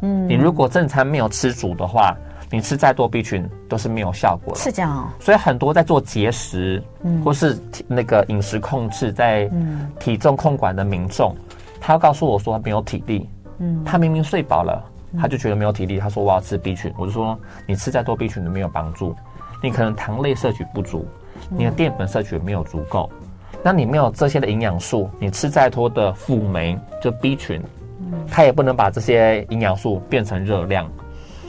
[0.03, 2.16] 嗯，你如果正餐没有吃足的话，
[2.51, 5.09] 你吃再多 B 群都是没有效果的，是这样哦。
[5.20, 9.48] 所以很多在做节食，嗯，或是那个饮食控制，在
[10.01, 11.34] 体重控管的民众，
[11.80, 13.28] 他要告诉我说他没有体力，
[13.59, 14.84] 嗯，他明明睡饱了，
[15.18, 16.01] 他就觉得没有体力。
[16.01, 19.14] 他说我要吃 B 群，我就说你吃再多 B 群都没有帮助，
[19.62, 21.07] 你可能糖类摄取不足，
[21.48, 23.09] 你的淀粉摄取没有足够，
[23.62, 27.62] 那你没有这些的营养素，你吃再多的辅酶就 B 群，
[28.28, 30.90] 它也不能把这些营养素变成热量。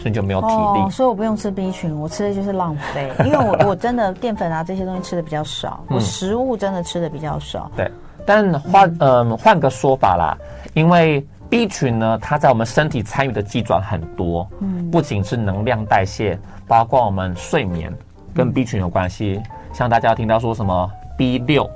[0.02, 7.70] 所以就没有体力，哦，所以我不用吃 B 群，我吃的就是浪费， 因为我我真的淀粉啊这些东西吃的比较少，嗯、我食物真的吃的比较少。
[7.78, 7.92] 对，
[8.26, 10.36] 但换嗯换个说法啦，
[10.74, 17.94] 因为 B 群呢，它在我们身体参与的机转很多，嗯，不仅是能量代谢，包括我们睡眠
[18.34, 19.40] 跟 B 群有关系。
[19.40, 21.70] 嗯、像大家听到说什么 B 六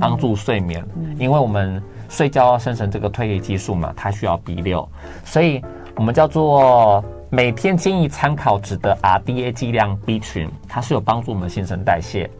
[0.00, 4.88] 帮助睡眠，嗯、因为我们睡觉要生成这个褪黑激素嘛，它需要 B 六，
[5.24, 5.60] 所以
[5.96, 7.04] 我们叫做。
[7.34, 12.30] 每天建议参考值的 RDA 剂量 B 群，它是有帮助我们新陈代谢，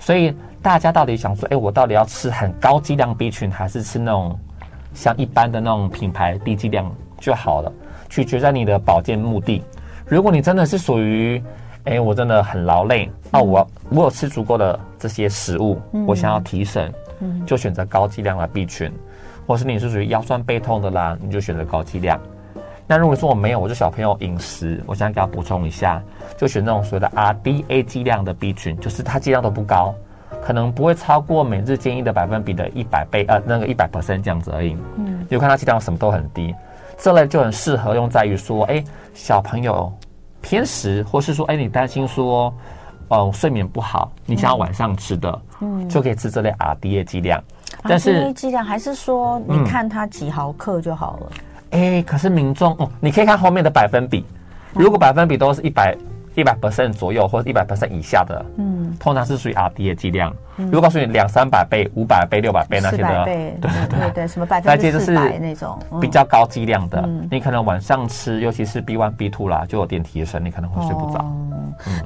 [0.00, 4.36] 所以大家到底想说，哎，我到底要吃很高剂量 B 群，还是吃那种
[4.92, 7.72] 像一般的那种品牌低剂量就好了？
[8.08, 9.62] 取决在你的保健目的。
[10.04, 11.40] 如果你真的是属于，
[11.84, 18.92] 哎，我真的很劳累，那、我我有吃足够的这些食物，嗯、我想要提神，嗯、就选择高剂量的 B 群，
[19.46, 22.20] 或是你是属于腰酸背痛的啦，你就选择高剂量。
[22.90, 26.02] 那如果说我没有，我就小朋友饮食，我想给他补充一下，
[26.36, 29.94] 就选那种所谓的 RDA 剂量的 B 群，就是它剂量都不高，
[30.42, 34.76] 可能不会超过每日建议的百分比的一百倍，呃，那个一百 percent 这样子而已。
[34.96, 36.52] 嗯，就看它剂量什么都很低。
[36.98, 38.82] 这类就很适合用在于说，哎，
[39.14, 39.92] 小朋友
[40.40, 42.52] 偏食，或是说，哎，你担心说，
[43.06, 47.40] 哦，睡眠不好，你想要晚上吃的，嗯，就可以吃这类 RDA 剂量。
[47.84, 51.30] 但是 RDA 剂量还是说，你看它几毫克就好了。
[51.70, 54.24] 哎，可是民众哦，你可以看后面的百分比，
[54.72, 55.96] 如果百分比都是一百。
[56.36, 60.32] 一百 percent 左右或者一百 percent 以下的，嗯，通常是属于 R D 的剂量。
[60.56, 71.24] 如果告诉你两三百倍、五百倍、六百倍那些的，对对对对，什么百分之四百那种比较高剂量的，你可能晚上吃，尤其是 B one B two 啦，就有点提神，你可能会睡不着。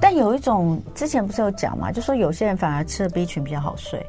[0.00, 4.04] 但有一种之前不是有讲嘛，就说有些人反而吃了 B 群比较好睡。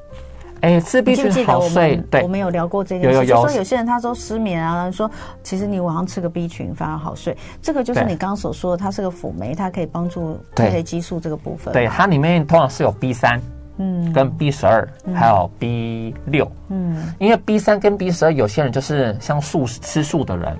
[0.61, 3.25] 哎，吃 B 群好睡，对，我们有聊过这件事。
[3.25, 5.09] 就说有些人他说失眠啊，说
[5.43, 7.37] 其实你晚上吃个 B 群反而好睡。
[7.61, 11.71] 这个就是你刚刚所说的，它是个辅酶，它可以帮助褪黑激素这个部分。
[11.73, 13.39] 对，它里面通常是有 B 三，
[13.77, 20.57] 嗯，跟 B 十二，还有 B 六，嗯，因为 B 三跟 B 十二，有些人就是像素吃素的人，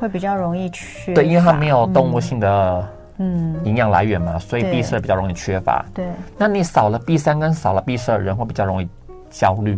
[0.00, 1.14] 会比较容易缺。
[1.14, 2.88] 对，因为它没有动物性的
[3.18, 5.84] 嗯营养来源嘛，所以 B 十二比较容易缺乏。
[5.94, 8.88] 对，那你少了 B 三跟少了 B 十二，人会比较容易。
[9.34, 9.76] 焦虑，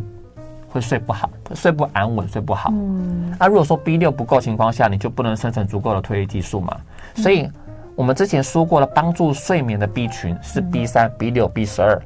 [0.69, 2.71] 会睡不好，睡不安稳，睡不好。
[2.73, 6.77] 嗯，那、啊、如果说 B 六不够情况下，你就不能生成足够的褪黑激素嘛。
[7.15, 7.51] 所以，
[7.95, 11.99] 我们之前说过了，帮助睡眠的 B 群是 B 三、B 六、B 十二，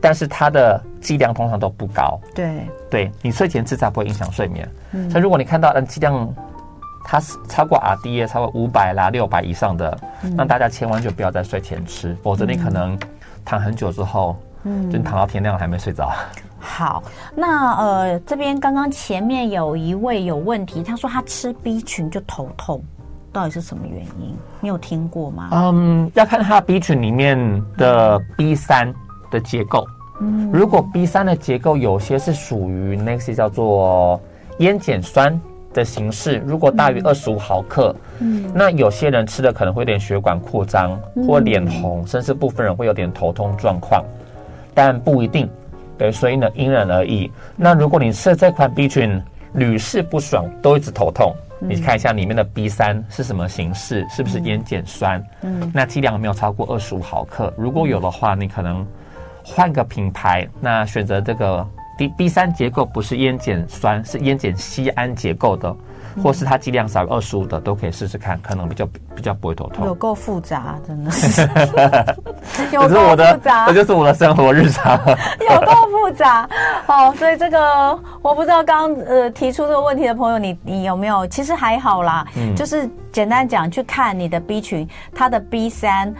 [0.00, 2.20] 但是它的剂量通常都不高。
[2.34, 4.68] 对，对你睡前吃才不会影响睡眠。
[4.92, 6.28] 嗯，所以如果你看到嗯剂量
[7.04, 9.98] 它是超过 RDA 超过五百啦、六百以上的，
[10.36, 12.98] 那大家千万就不要在睡前吃，否则你可能
[13.44, 16.12] 躺很久之后，嗯，就躺到天亮还没睡着。
[16.64, 17.02] 好，
[17.34, 22.80] 那呃，这边刚刚前面有一位有问题，他说他吃 B 群就头痛，
[23.32, 24.34] 到底是什么原因？
[24.60, 25.48] 你有听过吗？
[25.52, 27.36] 嗯，要看他 B 群里面
[27.76, 28.94] 的 B 三
[29.28, 29.84] 的结构。
[30.20, 34.20] 嗯，如果 B 三的结构有些是属于那些叫做
[34.58, 35.38] 烟碱酸
[35.74, 40.96] 的形式，如果大于二十五毫克，嗯，那有些人吃的可能会有点血管扩张
[41.26, 44.04] 或脸红，甚至部分人会有点头痛状况，
[44.72, 45.50] 但不一定。
[45.98, 47.30] 对，所以呢，因人而异。
[47.56, 49.22] 那如果你吃这款 B 群
[49.54, 55.22] 屡试不爽，都一直头痛，嗯、你看一下里面的 B 三是什么形式，是不是烟碱酸？
[55.42, 57.52] 嗯，那剂量没有超过二十五毫克。
[57.56, 58.86] 如果有的话，你可能
[59.44, 61.66] 换个品牌，那选择这个
[61.98, 65.76] B B 三结构不是烟碱酸，是烟碱酰胺结构的。
[66.20, 69.86] 或是它剂量少于二十五的都可以试试看，可能比较比较不会头痛。
[69.86, 71.42] 有够复杂，真的 是。
[72.72, 74.98] 有够复杂，这就是我的生活日常。
[75.48, 76.48] 有够复杂，
[76.86, 81.26] 好，所以这个我不知道刚呃提出这个问题的朋友，你你有没有？
[81.28, 86.12] 其实还好啦，嗯，就是简单讲，去看你的 B 群，它的 B 三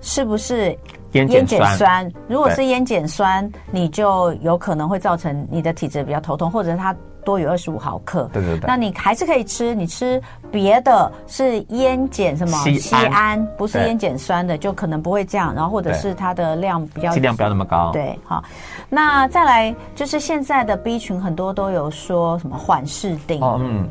[0.00, 0.76] 是不是
[1.12, 1.76] 烟碱酸？
[1.76, 6.94] 酸如果是烟碱酸，你就有可能会造成你的体质比较头痛，或者是它。
[7.24, 9.74] 多于二十五毫克，对对对，那你还是可以吃。
[9.74, 15.54] 你吃别的是烟碱什么酰胺，不是烟碱酸的，就可能不会这样。
[15.54, 17.90] 然后或者是它的量比较，剂量不要那么高。
[17.92, 18.42] 对，好。
[18.88, 23.40] 那再来就是现在的 B 群很多都有说什么缓释定。
[23.42, 23.88] 哦，嗯。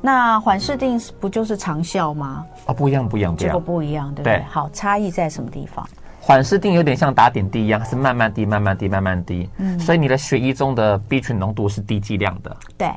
[0.00, 2.44] 那缓释定不就是长效吗？
[2.66, 4.36] 哦，不一样，不一样，结果不一样，对不对？
[4.36, 5.88] 对好，差异在什么地方？
[6.26, 9.46] 缓释定有点像打点滴一样，是慢慢滴、慢慢滴、慢慢滴。
[9.58, 12.56] 嗯，所以你的血液中的 B 群浓度是低剂量的。
[12.78, 12.88] 对。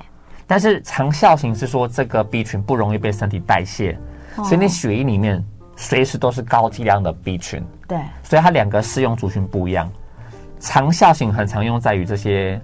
[0.47, 3.99] 但是长效型是说这个 B 群不容易被身体代谢，
[4.37, 5.43] 哦、所以你血液里面
[5.75, 7.61] 随时都是高剂量的 B 群。
[7.85, 7.99] 对。
[8.23, 9.91] 所以它两个适用族群不一样。
[10.61, 12.57] 长效型很常用在于这些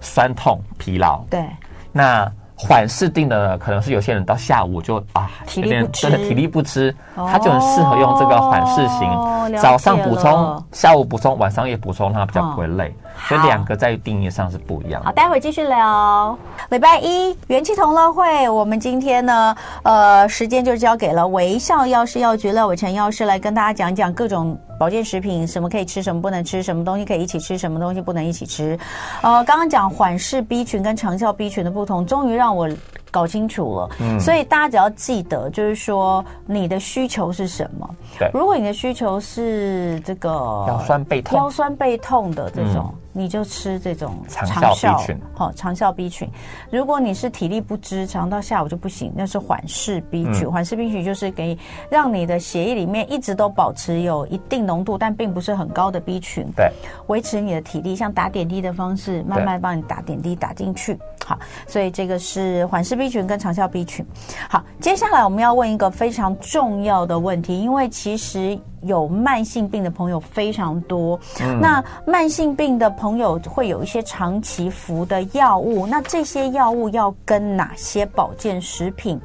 [0.00, 1.24] 酸痛、疲劳。
[1.28, 1.44] 对。
[1.90, 2.32] 那。
[2.56, 12.94] 缓释定的可能是有些人到下午就啊，体力，真的体力不支，他就很适合用这个缓释型，早上补充，下午补充，晚上也补充，他比较不会累。
[13.28, 15.06] 所以两个在定义上是不一样的。
[15.06, 16.38] 好，待会继续聊。
[16.70, 24.58] 礼拜一元气同乐会，我们今天呢，呃，时间就交给了微笑药师药局廖伟成药师来跟大家讲讲各种。
[24.78, 28.78] 保健食品什么可以吃，什么不能吃，什么东西可以一起吃，什么东西不能一起吃。
[29.22, 32.68] 呃，刚刚讲缓释 B 群跟长效 B 群的不同，终于让我
[33.10, 33.90] 搞清楚了。
[34.00, 37.88] 嗯，所以大家只要记得，就是说你的需求是什么。
[38.18, 40.28] 对，如果你的需求是这个
[40.68, 42.92] 腰酸背痛、腰酸背痛的这种。
[42.92, 46.28] 嗯你就吃这种长效 B 群，好，长效 B 群。
[46.70, 50.50] 如果你是体力不支，长到下午就不行，那是缓释 B 群。
[50.50, 51.56] 缓释 B 群就是给
[51.90, 56.70] 让你的血液里面一直都保持有一定浓度，但并不是很高的 B 群，对，
[57.06, 60.98] 维持你的体力，像打点滴的方式，慢慢帮你打点滴打进去。
[61.24, 64.04] 好，所以这个是缓释 B 群跟长效 B 群。
[64.50, 68.58] 好，接下来我们要问一个非常重要的问题，因为其实。
[68.82, 79.16] 有慢性病的朋友非常多，嗯，那慢性病的朋朋友会有一些长期服的药物，那这些药物要跟哪些保健食品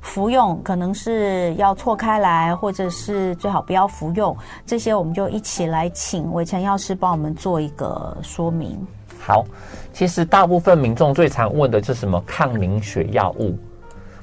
[0.00, 0.60] 服用？
[0.64, 4.36] 可能是要错开来，或者是最好不要服用。
[4.66, 8.76] 这些我们就一起来请伟成药师帮我们做一个说明。
[9.20, 9.44] 好，
[9.92, 13.56] 其实大部分民众最常问的是什么抗凝血药物？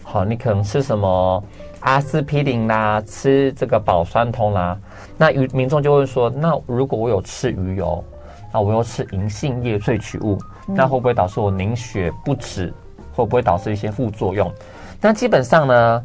[0.03, 1.41] 好，你可能吃什么？
[1.79, 4.77] 阿司匹林啦，吃这个保酸通啦，
[5.17, 8.03] 那民民众就会说，那如果我有吃鱼油，
[8.51, 10.37] 那我又吃银杏叶萃取物，
[10.67, 12.73] 那会不会导致我凝血不止？
[13.13, 14.51] 会不会导致一些副作用？
[15.01, 16.03] 那基本上呢，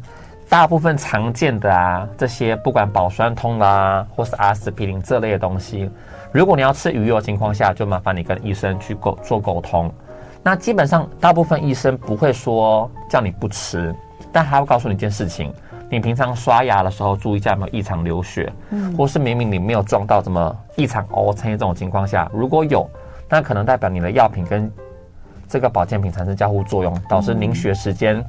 [0.49, 5.89] 大部分常见的啊，这些不管保酸通啦，或是阿司匹林这类的东西，
[6.31, 9.91] 如果你要吃鱼油的情况下，就麻烦你跟医生去沟做沟通。
[10.43, 13.93] 那基本上大部分医生不会说叫你不吃，
[14.31, 15.53] 但还要告诉你一件事情。
[15.89, 22.89] 你平常刷牙的时候注意一下有没有异常流血，嗯，或是明明你没有撞到什么异常凹陷这种情况下，如果有，
[23.29, 24.69] 那可能代表你的药品跟
[25.47, 28.21] 这个保健品产生交互作用，导致凝血时间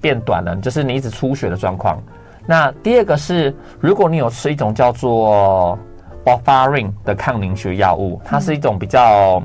[0.00, 2.00] 变短了，就是你一直出血的状况。
[2.46, 5.76] 那第二个是，如果你有吃一种叫做
[6.24, 9.42] Warfarin 的抗凝血药物，它是一种比较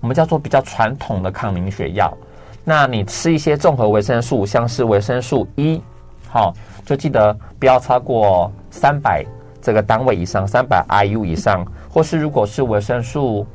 [0.00, 2.12] 我们叫做比较传统的抗凝血药，
[2.62, 5.82] 那你吃一些综合维生素，像是维生素 E。
[6.32, 9.22] 好，就记得不要超过三百
[9.60, 13.46] 这个单位以上，三百 IU 以上，或是如果是维生素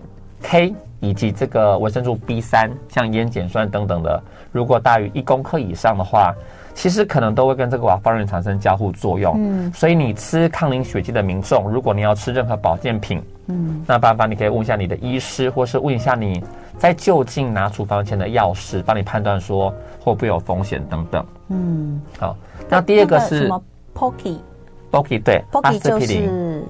[0.43, 4.21] K 以及这个维生素 B 三，像烟碱酸等等的，
[4.51, 6.32] 如果大于一公克以上的话，
[6.75, 9.34] 其实可能都会跟这个瓦法林产生交互作用。
[9.39, 16.43] 嗯，所以你吃抗凝血剂的民众，如果你要吃任何保健品，嗯，那办法你可以问一下你的医师，或是问一下你
[16.78, 21.25] 在就近拿处方前的药师，帮你判断说会不会有风险等等。
[21.50, 22.36] 嗯，好。
[22.70, 23.64] 那第二个是什么
[23.95, 26.64] ？Pocky，Pocky 对，Pocky 就是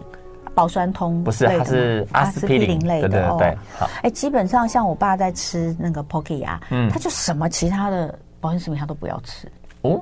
[0.53, 3.57] 保酸通，不是，它是阿司匹林类的，对对对。
[3.77, 9.51] 好，哎，基本上像我爸在吃那个 Pocky 啊，嗯，他就什么其他的保健食品他都不要吃。
[9.81, 9.99] 哦，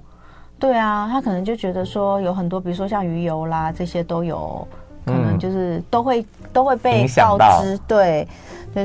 [0.59, 4.67] 对啊，他可能就觉得说有很多，比如说像鱼油啦这些都有
[5.05, 8.27] 可能就是都会都会被告知，对，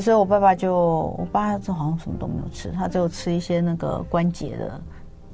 [0.00, 0.76] 所以我爸爸就
[1.18, 4.80] 我爸这好像什么都没有吃，他只有吃一些那个关节的。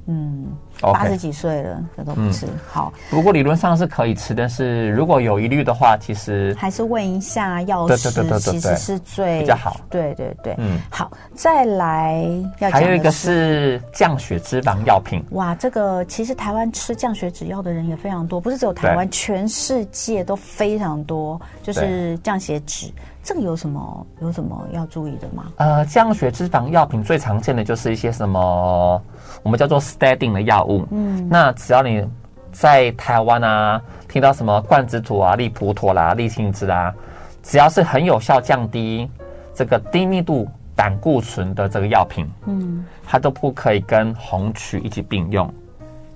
[0.07, 2.45] 嗯，八十几岁了，这都不吃。
[2.45, 9.79] 嗯、好，不过理论上是可以吃，但是如果有疑虑的话，其实还是问一下药师，其实是最比较好。
[9.89, 12.25] 对对对，嗯，好，再来
[12.59, 15.23] 要还有一个是降血脂肪药品。
[15.31, 22.91] 哇，这个其实台湾吃降血脂药的人也非常多，不是只有台湾，全世界都非常多，就是降血脂。
[23.23, 25.51] 这个有什么有什么要注意的吗？
[25.57, 29.01] 呃，降血脂肪药品最常见的就是一些什么
[29.43, 30.87] 我们叫做 statin 的药物。
[30.91, 32.05] 嗯，那只要你
[32.51, 36.93] 在台湾啊，听到什么冠子土啊、利普妥啦、利辛子啊，
[37.41, 39.09] 只要是很有效降低
[39.53, 45.51] 这个低密度胆固醇的这个药品，嗯，它都不可以跟红曲一起并用。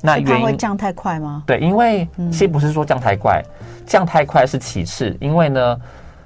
[0.01, 1.43] 那原因会降太快吗？
[1.47, 5.79] 对，因为其实不是说降太快，嗯、降太快是其次，因为呢。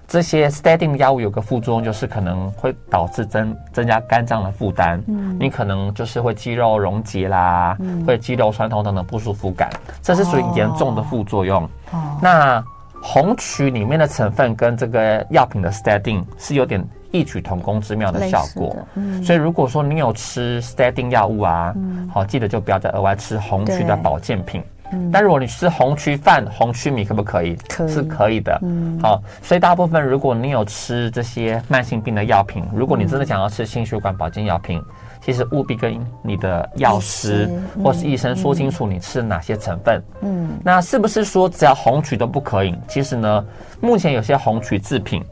[0.07, 5.01] 这些 statin 药物有个副作用，就是可能会导致增增加肝脏的负担。
[5.07, 9.69] 嗯，你可能就是会肌肉溶解啦，嗯、会肌肉酸痛等等不舒服感，
[10.01, 11.63] 这是属于严重的副作用。
[11.91, 12.63] 哦，那
[13.01, 18.77] 红曲里面的成分跟这个药品的 statin 是有点异曲同工之妙的效果。
[18.95, 24.63] 嗯，所以如果说你有吃 statin 药物啊，嗯，好，记得就不要再额外吃红曲的保健品。
[25.11, 27.55] 但如果你吃红曲饭、红曲米，可不可以？
[27.67, 28.57] 可以，是可以的。
[28.61, 34.81] 嗯，好，所以大部分如果你有吃这些慢性病的药品，如果你真的想要吃心血管保健药品，
[35.21, 37.49] 其实务必跟你的药师
[37.83, 40.01] 或是医生说清楚你吃哪些成分。
[40.21, 42.75] 嗯，那是不是说只要红曲都不可以？
[42.88, 43.45] 其实呢，
[43.81, 45.23] 目前有些红曲制品，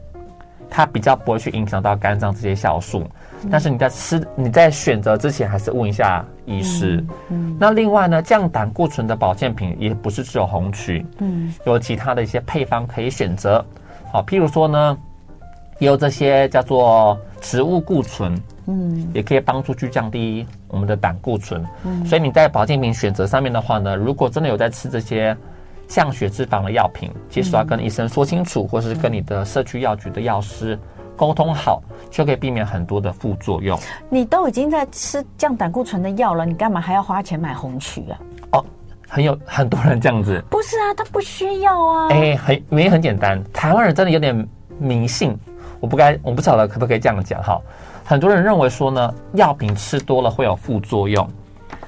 [0.68, 3.04] 它比较不会去影响到肝脏这些酵素。
[3.50, 7.04] 但是你在吃、你在选择之前，还是问一下医师。
[7.58, 13.64] 那另外呢，降胆固醇的保健品也不是只有红曲，嗯，有其他的一些配方可以选择。
[14.12, 14.98] 好，譬如说呢，
[15.78, 21.64] 也有这些叫做植物固醇嗯，也可以帮助去降低我们的胆固醇。
[21.84, 25.36] 嗯，所以你在保健品选择上面的话呢，如果真的有在吃这些
[25.86, 30.78] 降血脂肪的药品，其实要跟医生说清楚，或是跟你的社区药局的药师
[31.16, 33.78] 沟通好，就可以避免很多的副作用。
[34.08, 38.18] 你都已经在吃降胆固醇的药了，你干嘛还要花钱买红曲啊？
[38.52, 38.64] 哦，
[39.08, 40.42] 很有很多人这样子。
[40.50, 42.08] 不是啊，他不需要啊。
[42.10, 44.48] 哎，很原因很简单，台湾人真的有点
[44.78, 45.36] 迷信。
[45.80, 47.60] 我不该，我不晓得可不可以这样讲哈。
[48.04, 51.28] 很多人认为说呢，药品吃多了会有副作用，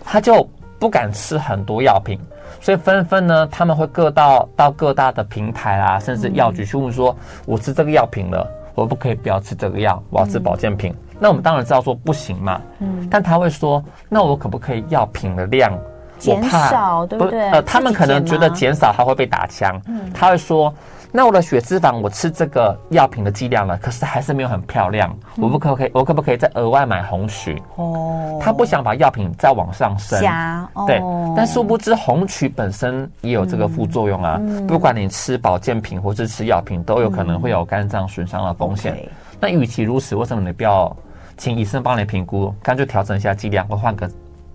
[0.05, 0.47] 他就
[0.79, 2.18] 不敢吃很多药品，
[2.61, 7.16] 所以纷纷呢，他们会各到到各大的平台啊，甚至药局去问说，
[7.47, 8.47] 我吃这个药品了，
[8.77, 10.95] 我不可以不要吃这个药，我要吃保健品。
[11.18, 15.77] 那我们当然知道说不行嘛，嗯，但他会说，那我可不可以药品的量
[16.18, 17.51] 减少，对不对？
[17.51, 20.72] 呃，他们可能觉得减少他会被打枪，嗯，他会说。
[21.13, 25.11] 那我的血脂肪，我吃这个药品的剂量了，可是还是没有很漂亮。
[25.37, 27.63] 嗯、我不可不可以，我可不可以再额外买红曲？
[27.77, 30.21] 哦，他不想把药品再往上升。
[30.21, 31.01] 加哦，对。
[31.35, 34.37] 但殊不知红曲本身也有这个副作用啊。
[34.41, 38.95] 嗯、不管你吃保健品或是吃药品，都有可能会有肝脏损伤的风险。
[39.03, 39.09] 嗯、
[39.41, 40.95] 那与其如此，为什么你不要
[41.39, 44.11] 请医生帮你评估，干脆调整一下剂量，或换个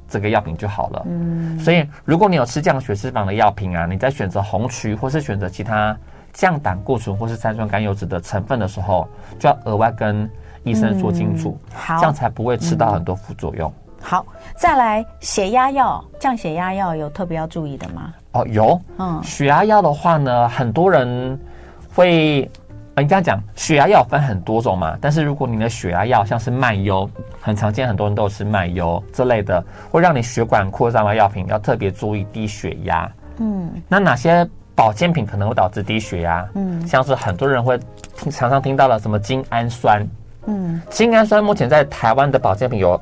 [0.07, 1.05] 这个药品就好了？
[1.07, 1.57] 嗯。
[1.59, 5.97] 所以，如果你有吃降血脂肪的药品啊，你在选择红曲或是选择其他。
[6.33, 9.07] 降胆固醇或是三酸甘油脂的成分的时候，
[9.37, 10.29] 就要额外跟
[10.63, 13.69] 医生说清楚，嗯、好，这样才不会吃到很多副作用。
[13.69, 14.25] 嗯、好，
[14.55, 18.13] 再来血压药，降血压药有特别要注意的吗？
[18.33, 21.39] 哦，有，嗯，血压药的话呢，很多人
[21.93, 22.49] 会，
[22.95, 27.09] 人家讲血压药分很多种嘛，但是如果你的血压药像是慢优，
[27.41, 33.11] 很常见，很多人都有吃慢优这类的，会让你血管扩张的药品，要特别注意低血压。
[33.37, 34.47] 嗯，那哪些？
[34.81, 37.79] 保健品可能会导致低血压，嗯，像是很多人会
[38.17, 40.03] 听常常听到了什么精氨酸，
[40.47, 42.99] 嗯，精氨酸目前在台湾的保健品有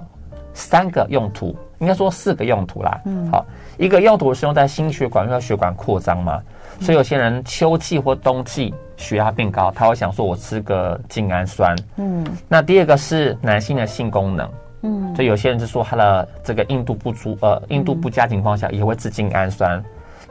[0.53, 3.45] 三个用途，应该说四个用途啦，嗯，好，
[3.77, 6.41] 一个用途是用在心血管，因为血管扩张嘛，
[6.81, 14.49] 所以有些人秋季或冬季血压变高，他会想说我吃个精氨酸，嗯，那第二个是男性的性功能，
[14.81, 19.81] 嗯，所以有些人就说他的这个硬度不足，呃，硬度不佳情况下也会吃精氨酸。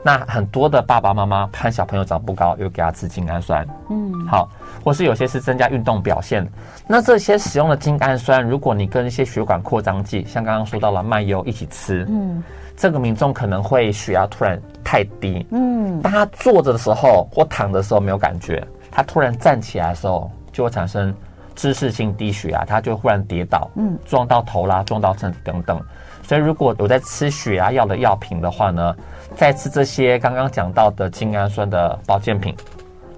[0.01, 4.49] 那很多的爸爸妈妈怕小朋友长不高，又给他吃精氨酸，嗯，好，
[4.83, 6.47] 或是有些是增加运动表现。
[6.87, 12.41] 那这些使用的精氨酸，如果你跟一些血管扩张剂，像刚刚说到了麦优一起吃，嗯，
[12.77, 21.13] 这个民众可能会血压突然太低，嗯，当他坐着的时候或躺的时候没有感觉，他突然站起来的时候就会产生
[21.55, 25.79] 姿势性低血压，他就忽然跌倒，嗯，撞到头啦，撞到身体等等。
[26.23, 28.95] 所以如果有在吃血压药的药品的话呢，
[29.35, 32.55] 再吃这些刚刚讲到的精氨酸的保健品，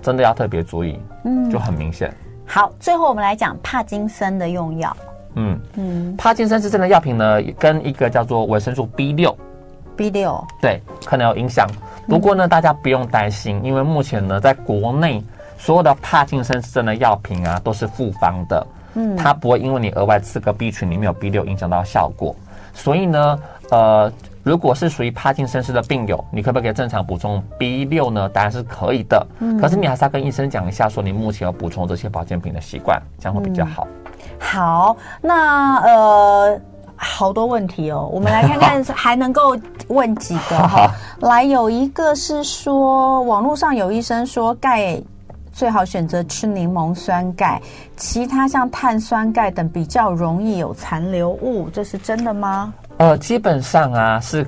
[0.01, 2.13] 真的要特别注意，嗯，就很明显。
[2.45, 4.95] 好，最后我们来讲帕金森的用药。
[5.35, 9.33] 嗯嗯，帕金森氏症的药品呢，跟一个叫做维生素 B 六
[9.95, 11.65] ，B 六，对，可能有影响。
[12.07, 15.23] 不过呢，嗯、大家不用担心，因为目前呢，在国内
[15.57, 22.35] 所有的帕金森氏症的药品啊，都是复方的，嗯，它不会因为你额外吃个 B 群里面有 B 六影响到效果。
[22.73, 23.39] 所以呢，
[23.69, 24.11] 呃，
[24.43, 28.27] 如果是属于帕金森氏的病友，你可不可以正常补充 B 六呢？
[28.29, 29.25] 答案是可以的。
[29.39, 33.87] 嗯，可是你还是要跟医生讲一下，说你目前要补充这些保健品的习惯，这样会比较好。
[33.87, 36.61] 嗯、好，那呃，
[36.95, 40.91] 好多问题哦，我们来看看还能够问几个哈。
[41.21, 45.01] 来，有一个是说，网络上有医生说钙。
[45.53, 47.61] 最好选择吃柠檬酸钙，
[47.97, 52.73] 其他像碳酸钙等比较容易有残留物，这是真的吗？
[53.01, 54.45] 呃，基本上啊，是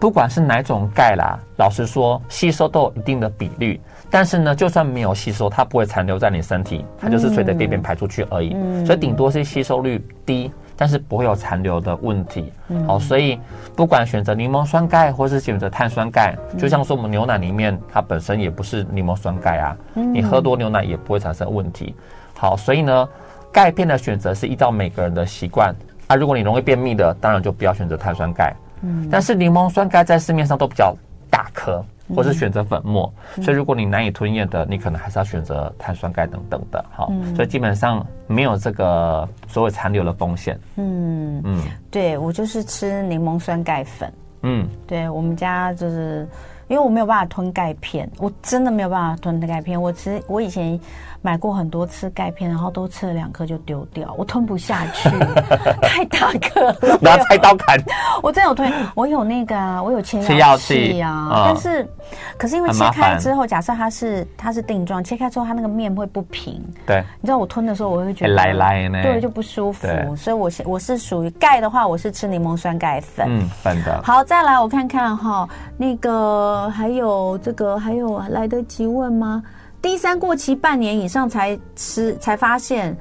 [0.00, 3.80] 不管是哪种钙啦，老实说，吸收都有一定的比率。
[4.10, 8.54] 但是呢，就算没有吸收，它不会残留在你身体，它就是随着便便排出去而已。
[8.56, 10.50] 嗯，所以顶多是吸收率低。
[10.74, 13.38] 但是不会有残留的问题，嗯、好，所以
[13.76, 21.94] 不管选择柠檬酸钙或是选择碳酸钙，嗯、就像说我们牛奶里面它本身也不是柠檬酸钙啊，嗯、你喝多牛奶也不会产生问题。
[22.34, 23.08] 好，所以呢，
[23.52, 25.72] 钙片的选择是依照每个人的习惯
[26.12, 26.16] 啊。
[26.16, 28.54] 如果你容易便秘的，当然就不要选择碳酸钙。
[28.82, 30.94] 嗯，但是柠檬酸钙在市面上都比较
[31.30, 31.84] 大颗。
[32.14, 40.58] 或是选择粉末，嗯、所以如果你难以吞咽的，你可能还是要选择碳酸钙等等的，好，嗯、所以基本上没有这个所谓残留的风险。
[40.76, 44.12] 嗯嗯，对我就是吃柠檬酸钙粉。
[44.42, 46.28] 嗯，对我们家就是
[46.68, 49.80] 因为我没有办法吞钙片，我真的没有办法吞钙片。
[49.80, 50.78] 我吃我以前。
[51.22, 55.08] 买过很多次钙片，然后都吃了两颗就丢掉，我吞不下去，
[55.80, 57.78] 太大颗了，拿菜刀砍。
[58.22, 61.88] 我真有吞，我有那个啊，我有切药器啊，嗯、但是
[62.36, 66.60] 可是因为切开之后，假设它是它是定状，切开之后它那个面会不平。
[66.84, 69.86] 对，你知道我吞的时候，我会觉得来来呢，对，就不舒服。
[70.16, 74.00] 所以我是我是属于钙的话，我是吃柠檬酸钙粉，嗯，粉的。
[74.02, 79.42] 好，再来我看看哈，那个还有这个还有来得及问吗
[79.82, 82.96] ？D 三过期半年以上才吃，才发现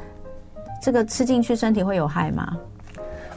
[0.82, 2.58] 这个吃进去身体会有害吗？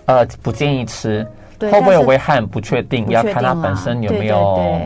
[0.07, 1.27] 呃，不建议吃，
[1.59, 4.81] 对会不会有危害不确定，要看它本身有没有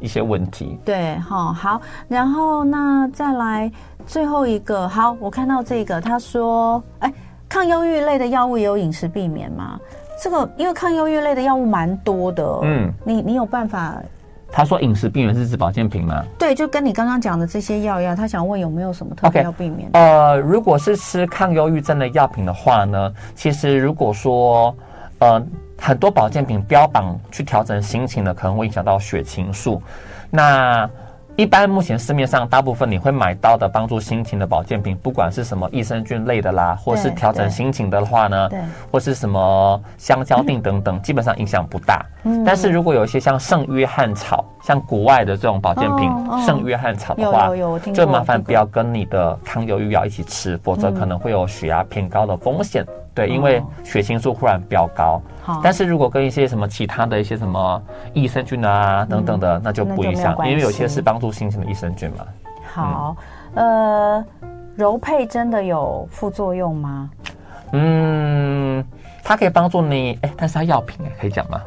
[0.00, 0.78] 一些问题。
[0.84, 3.72] 对，哈，好，然后那再来
[4.06, 7.12] 最后一个，好，我看到这个，他说，哎，
[7.48, 9.80] 抗忧郁类的药物也有饮食避免吗？
[10.22, 13.94] 这个因为抗忧郁类的药物蛮多的，嗯，你你有办法？
[14.56, 16.24] 他说饮食避免是指保健品吗？
[16.38, 18.14] 对，就跟你刚刚讲的这些药一样。
[18.14, 19.90] 他想问有没有什么特别要避免？
[19.94, 24.72] 呃，如果是吃抗忧郁症的药品的话呢，其实如果说
[25.18, 25.44] 呃
[25.76, 29.82] 很多保健品标榜去调整心情的，可能会影响到血清素。
[30.30, 30.88] 那
[31.36, 38.48] 一般目前市面上大部分你会买到的帮助心情的保健品，不管是什么益生菌类的啦，或是调整心情的话呢，
[38.92, 42.06] 或是什么香蕉定等等，嗯、基本上影响不大。
[42.22, 46.08] 嗯、但是如果有一些像圣约翰草，像国外的这种保健品，
[46.46, 47.50] 圣、哦、约翰草的话，
[47.92, 52.84] 就麻烦不要跟你的抗忧郁药一起吃，否则可能会有血压偏高的风险。
[52.84, 57.82] 嗯对，因为血清素忽然飙高，好，但是如果跟一些什么其他的一些什么
[58.14, 62.24] 益生菌啊等等的，那就不影响，因为有些是帮助心情的益生菌嘛。
[62.72, 63.16] 好，
[63.52, 64.24] 呃，
[64.74, 67.10] 柔配真的有副作用吗？
[67.72, 68.82] 嗯，
[69.22, 71.60] 它可以帮助你，哎，但是它药品哎，可以讲吗？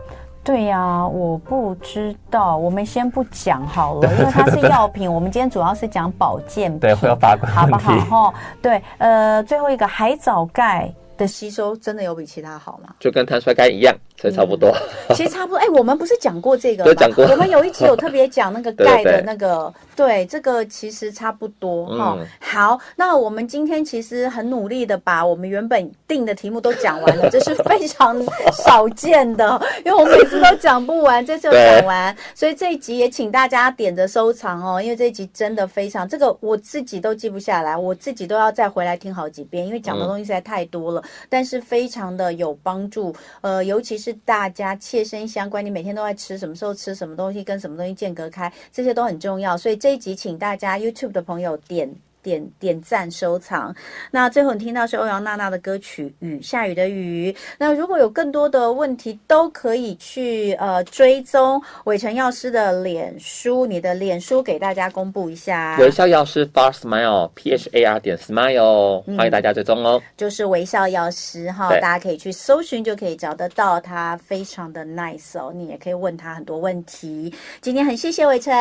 [0.44, 8.32] 对呀，我不知道，我们先不讲好了， 因为它是药品，我们今天主要是讲保健品，对，会有八卦好不好？
[8.32, 10.92] 哈，对，呃，最后一个海藻钙。
[11.18, 12.94] 的吸收真的有比其他好吗？
[13.00, 13.96] 就跟碳酸钙一样。
[14.20, 14.76] 所以差不多，
[15.10, 15.60] 嗯、其实差不多。
[15.60, 16.92] 哎、欸，我们不是讲过这个吗？
[16.98, 17.24] 讲过。
[17.26, 22.18] 我们有一集有特别讲那个钙的那个，对，这个其实差不多哈。
[22.20, 28.20] 嗯、好，那我们今天其实很努力的把我们原本定的题目都讲完了，这是非常
[28.52, 44.18] 少见的，因为我们每次都讲不完，这次有讲完，所以这一集也请大家点着收藏哦，因为这一集真的非常，这个我自己都记不下来，我自己都要再回来听好几遍，因为讲的东西实在太多了，嗯、但是非常的有帮助，呃，尤其是。
[44.26, 49.56] 大家切身相关，你每天都在吃，什么时候吃什么东西，跟什么东西间隔开，这些都很重要。
[49.56, 51.96] 所以这一集，请大家 YouTube 的朋友点。
[52.28, 53.74] 点点赞收藏。
[54.12, 57.32] 那最后你听到是欧阳娜娜的歌曲《雨下雨的雨》。
[57.58, 65.78] 那如果有更多的问题，都可以去呃追踪伟成药师的脸书，你的脸书给大家公布一下。
[65.80, 70.02] 微笑药师 Phar Smile P H A R 点 Smile，欢迎大家追踪哦。
[70.18, 75.54] 就是微笑药师哈，大家可以去搜寻就可以找得到他，非常的 nice 哦。
[75.56, 77.34] 你也可以问他很多问题。
[77.62, 78.54] 今天很谢谢伟成，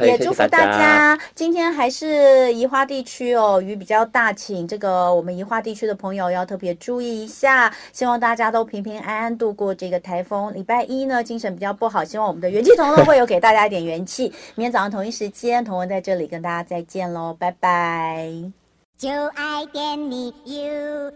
[0.00, 0.66] 也祝福大家。
[0.66, 2.68] 大家今天还是一。
[2.74, 7.72] 花地区哦，雨比较大，请这个我们宜花地区的朋友要特别注意一下。
[7.92, 10.52] 希望大家都平平安安度过这个台风。
[10.52, 14.24] 礼拜一呢，精神比较不好，希望我们的元气同乐会有给大家一点元气。
[14.56, 18.28] 明天早上同一时间，同文在这里跟大家再见喽，拜拜。
[18.98, 21.12] 就爱点你 UFO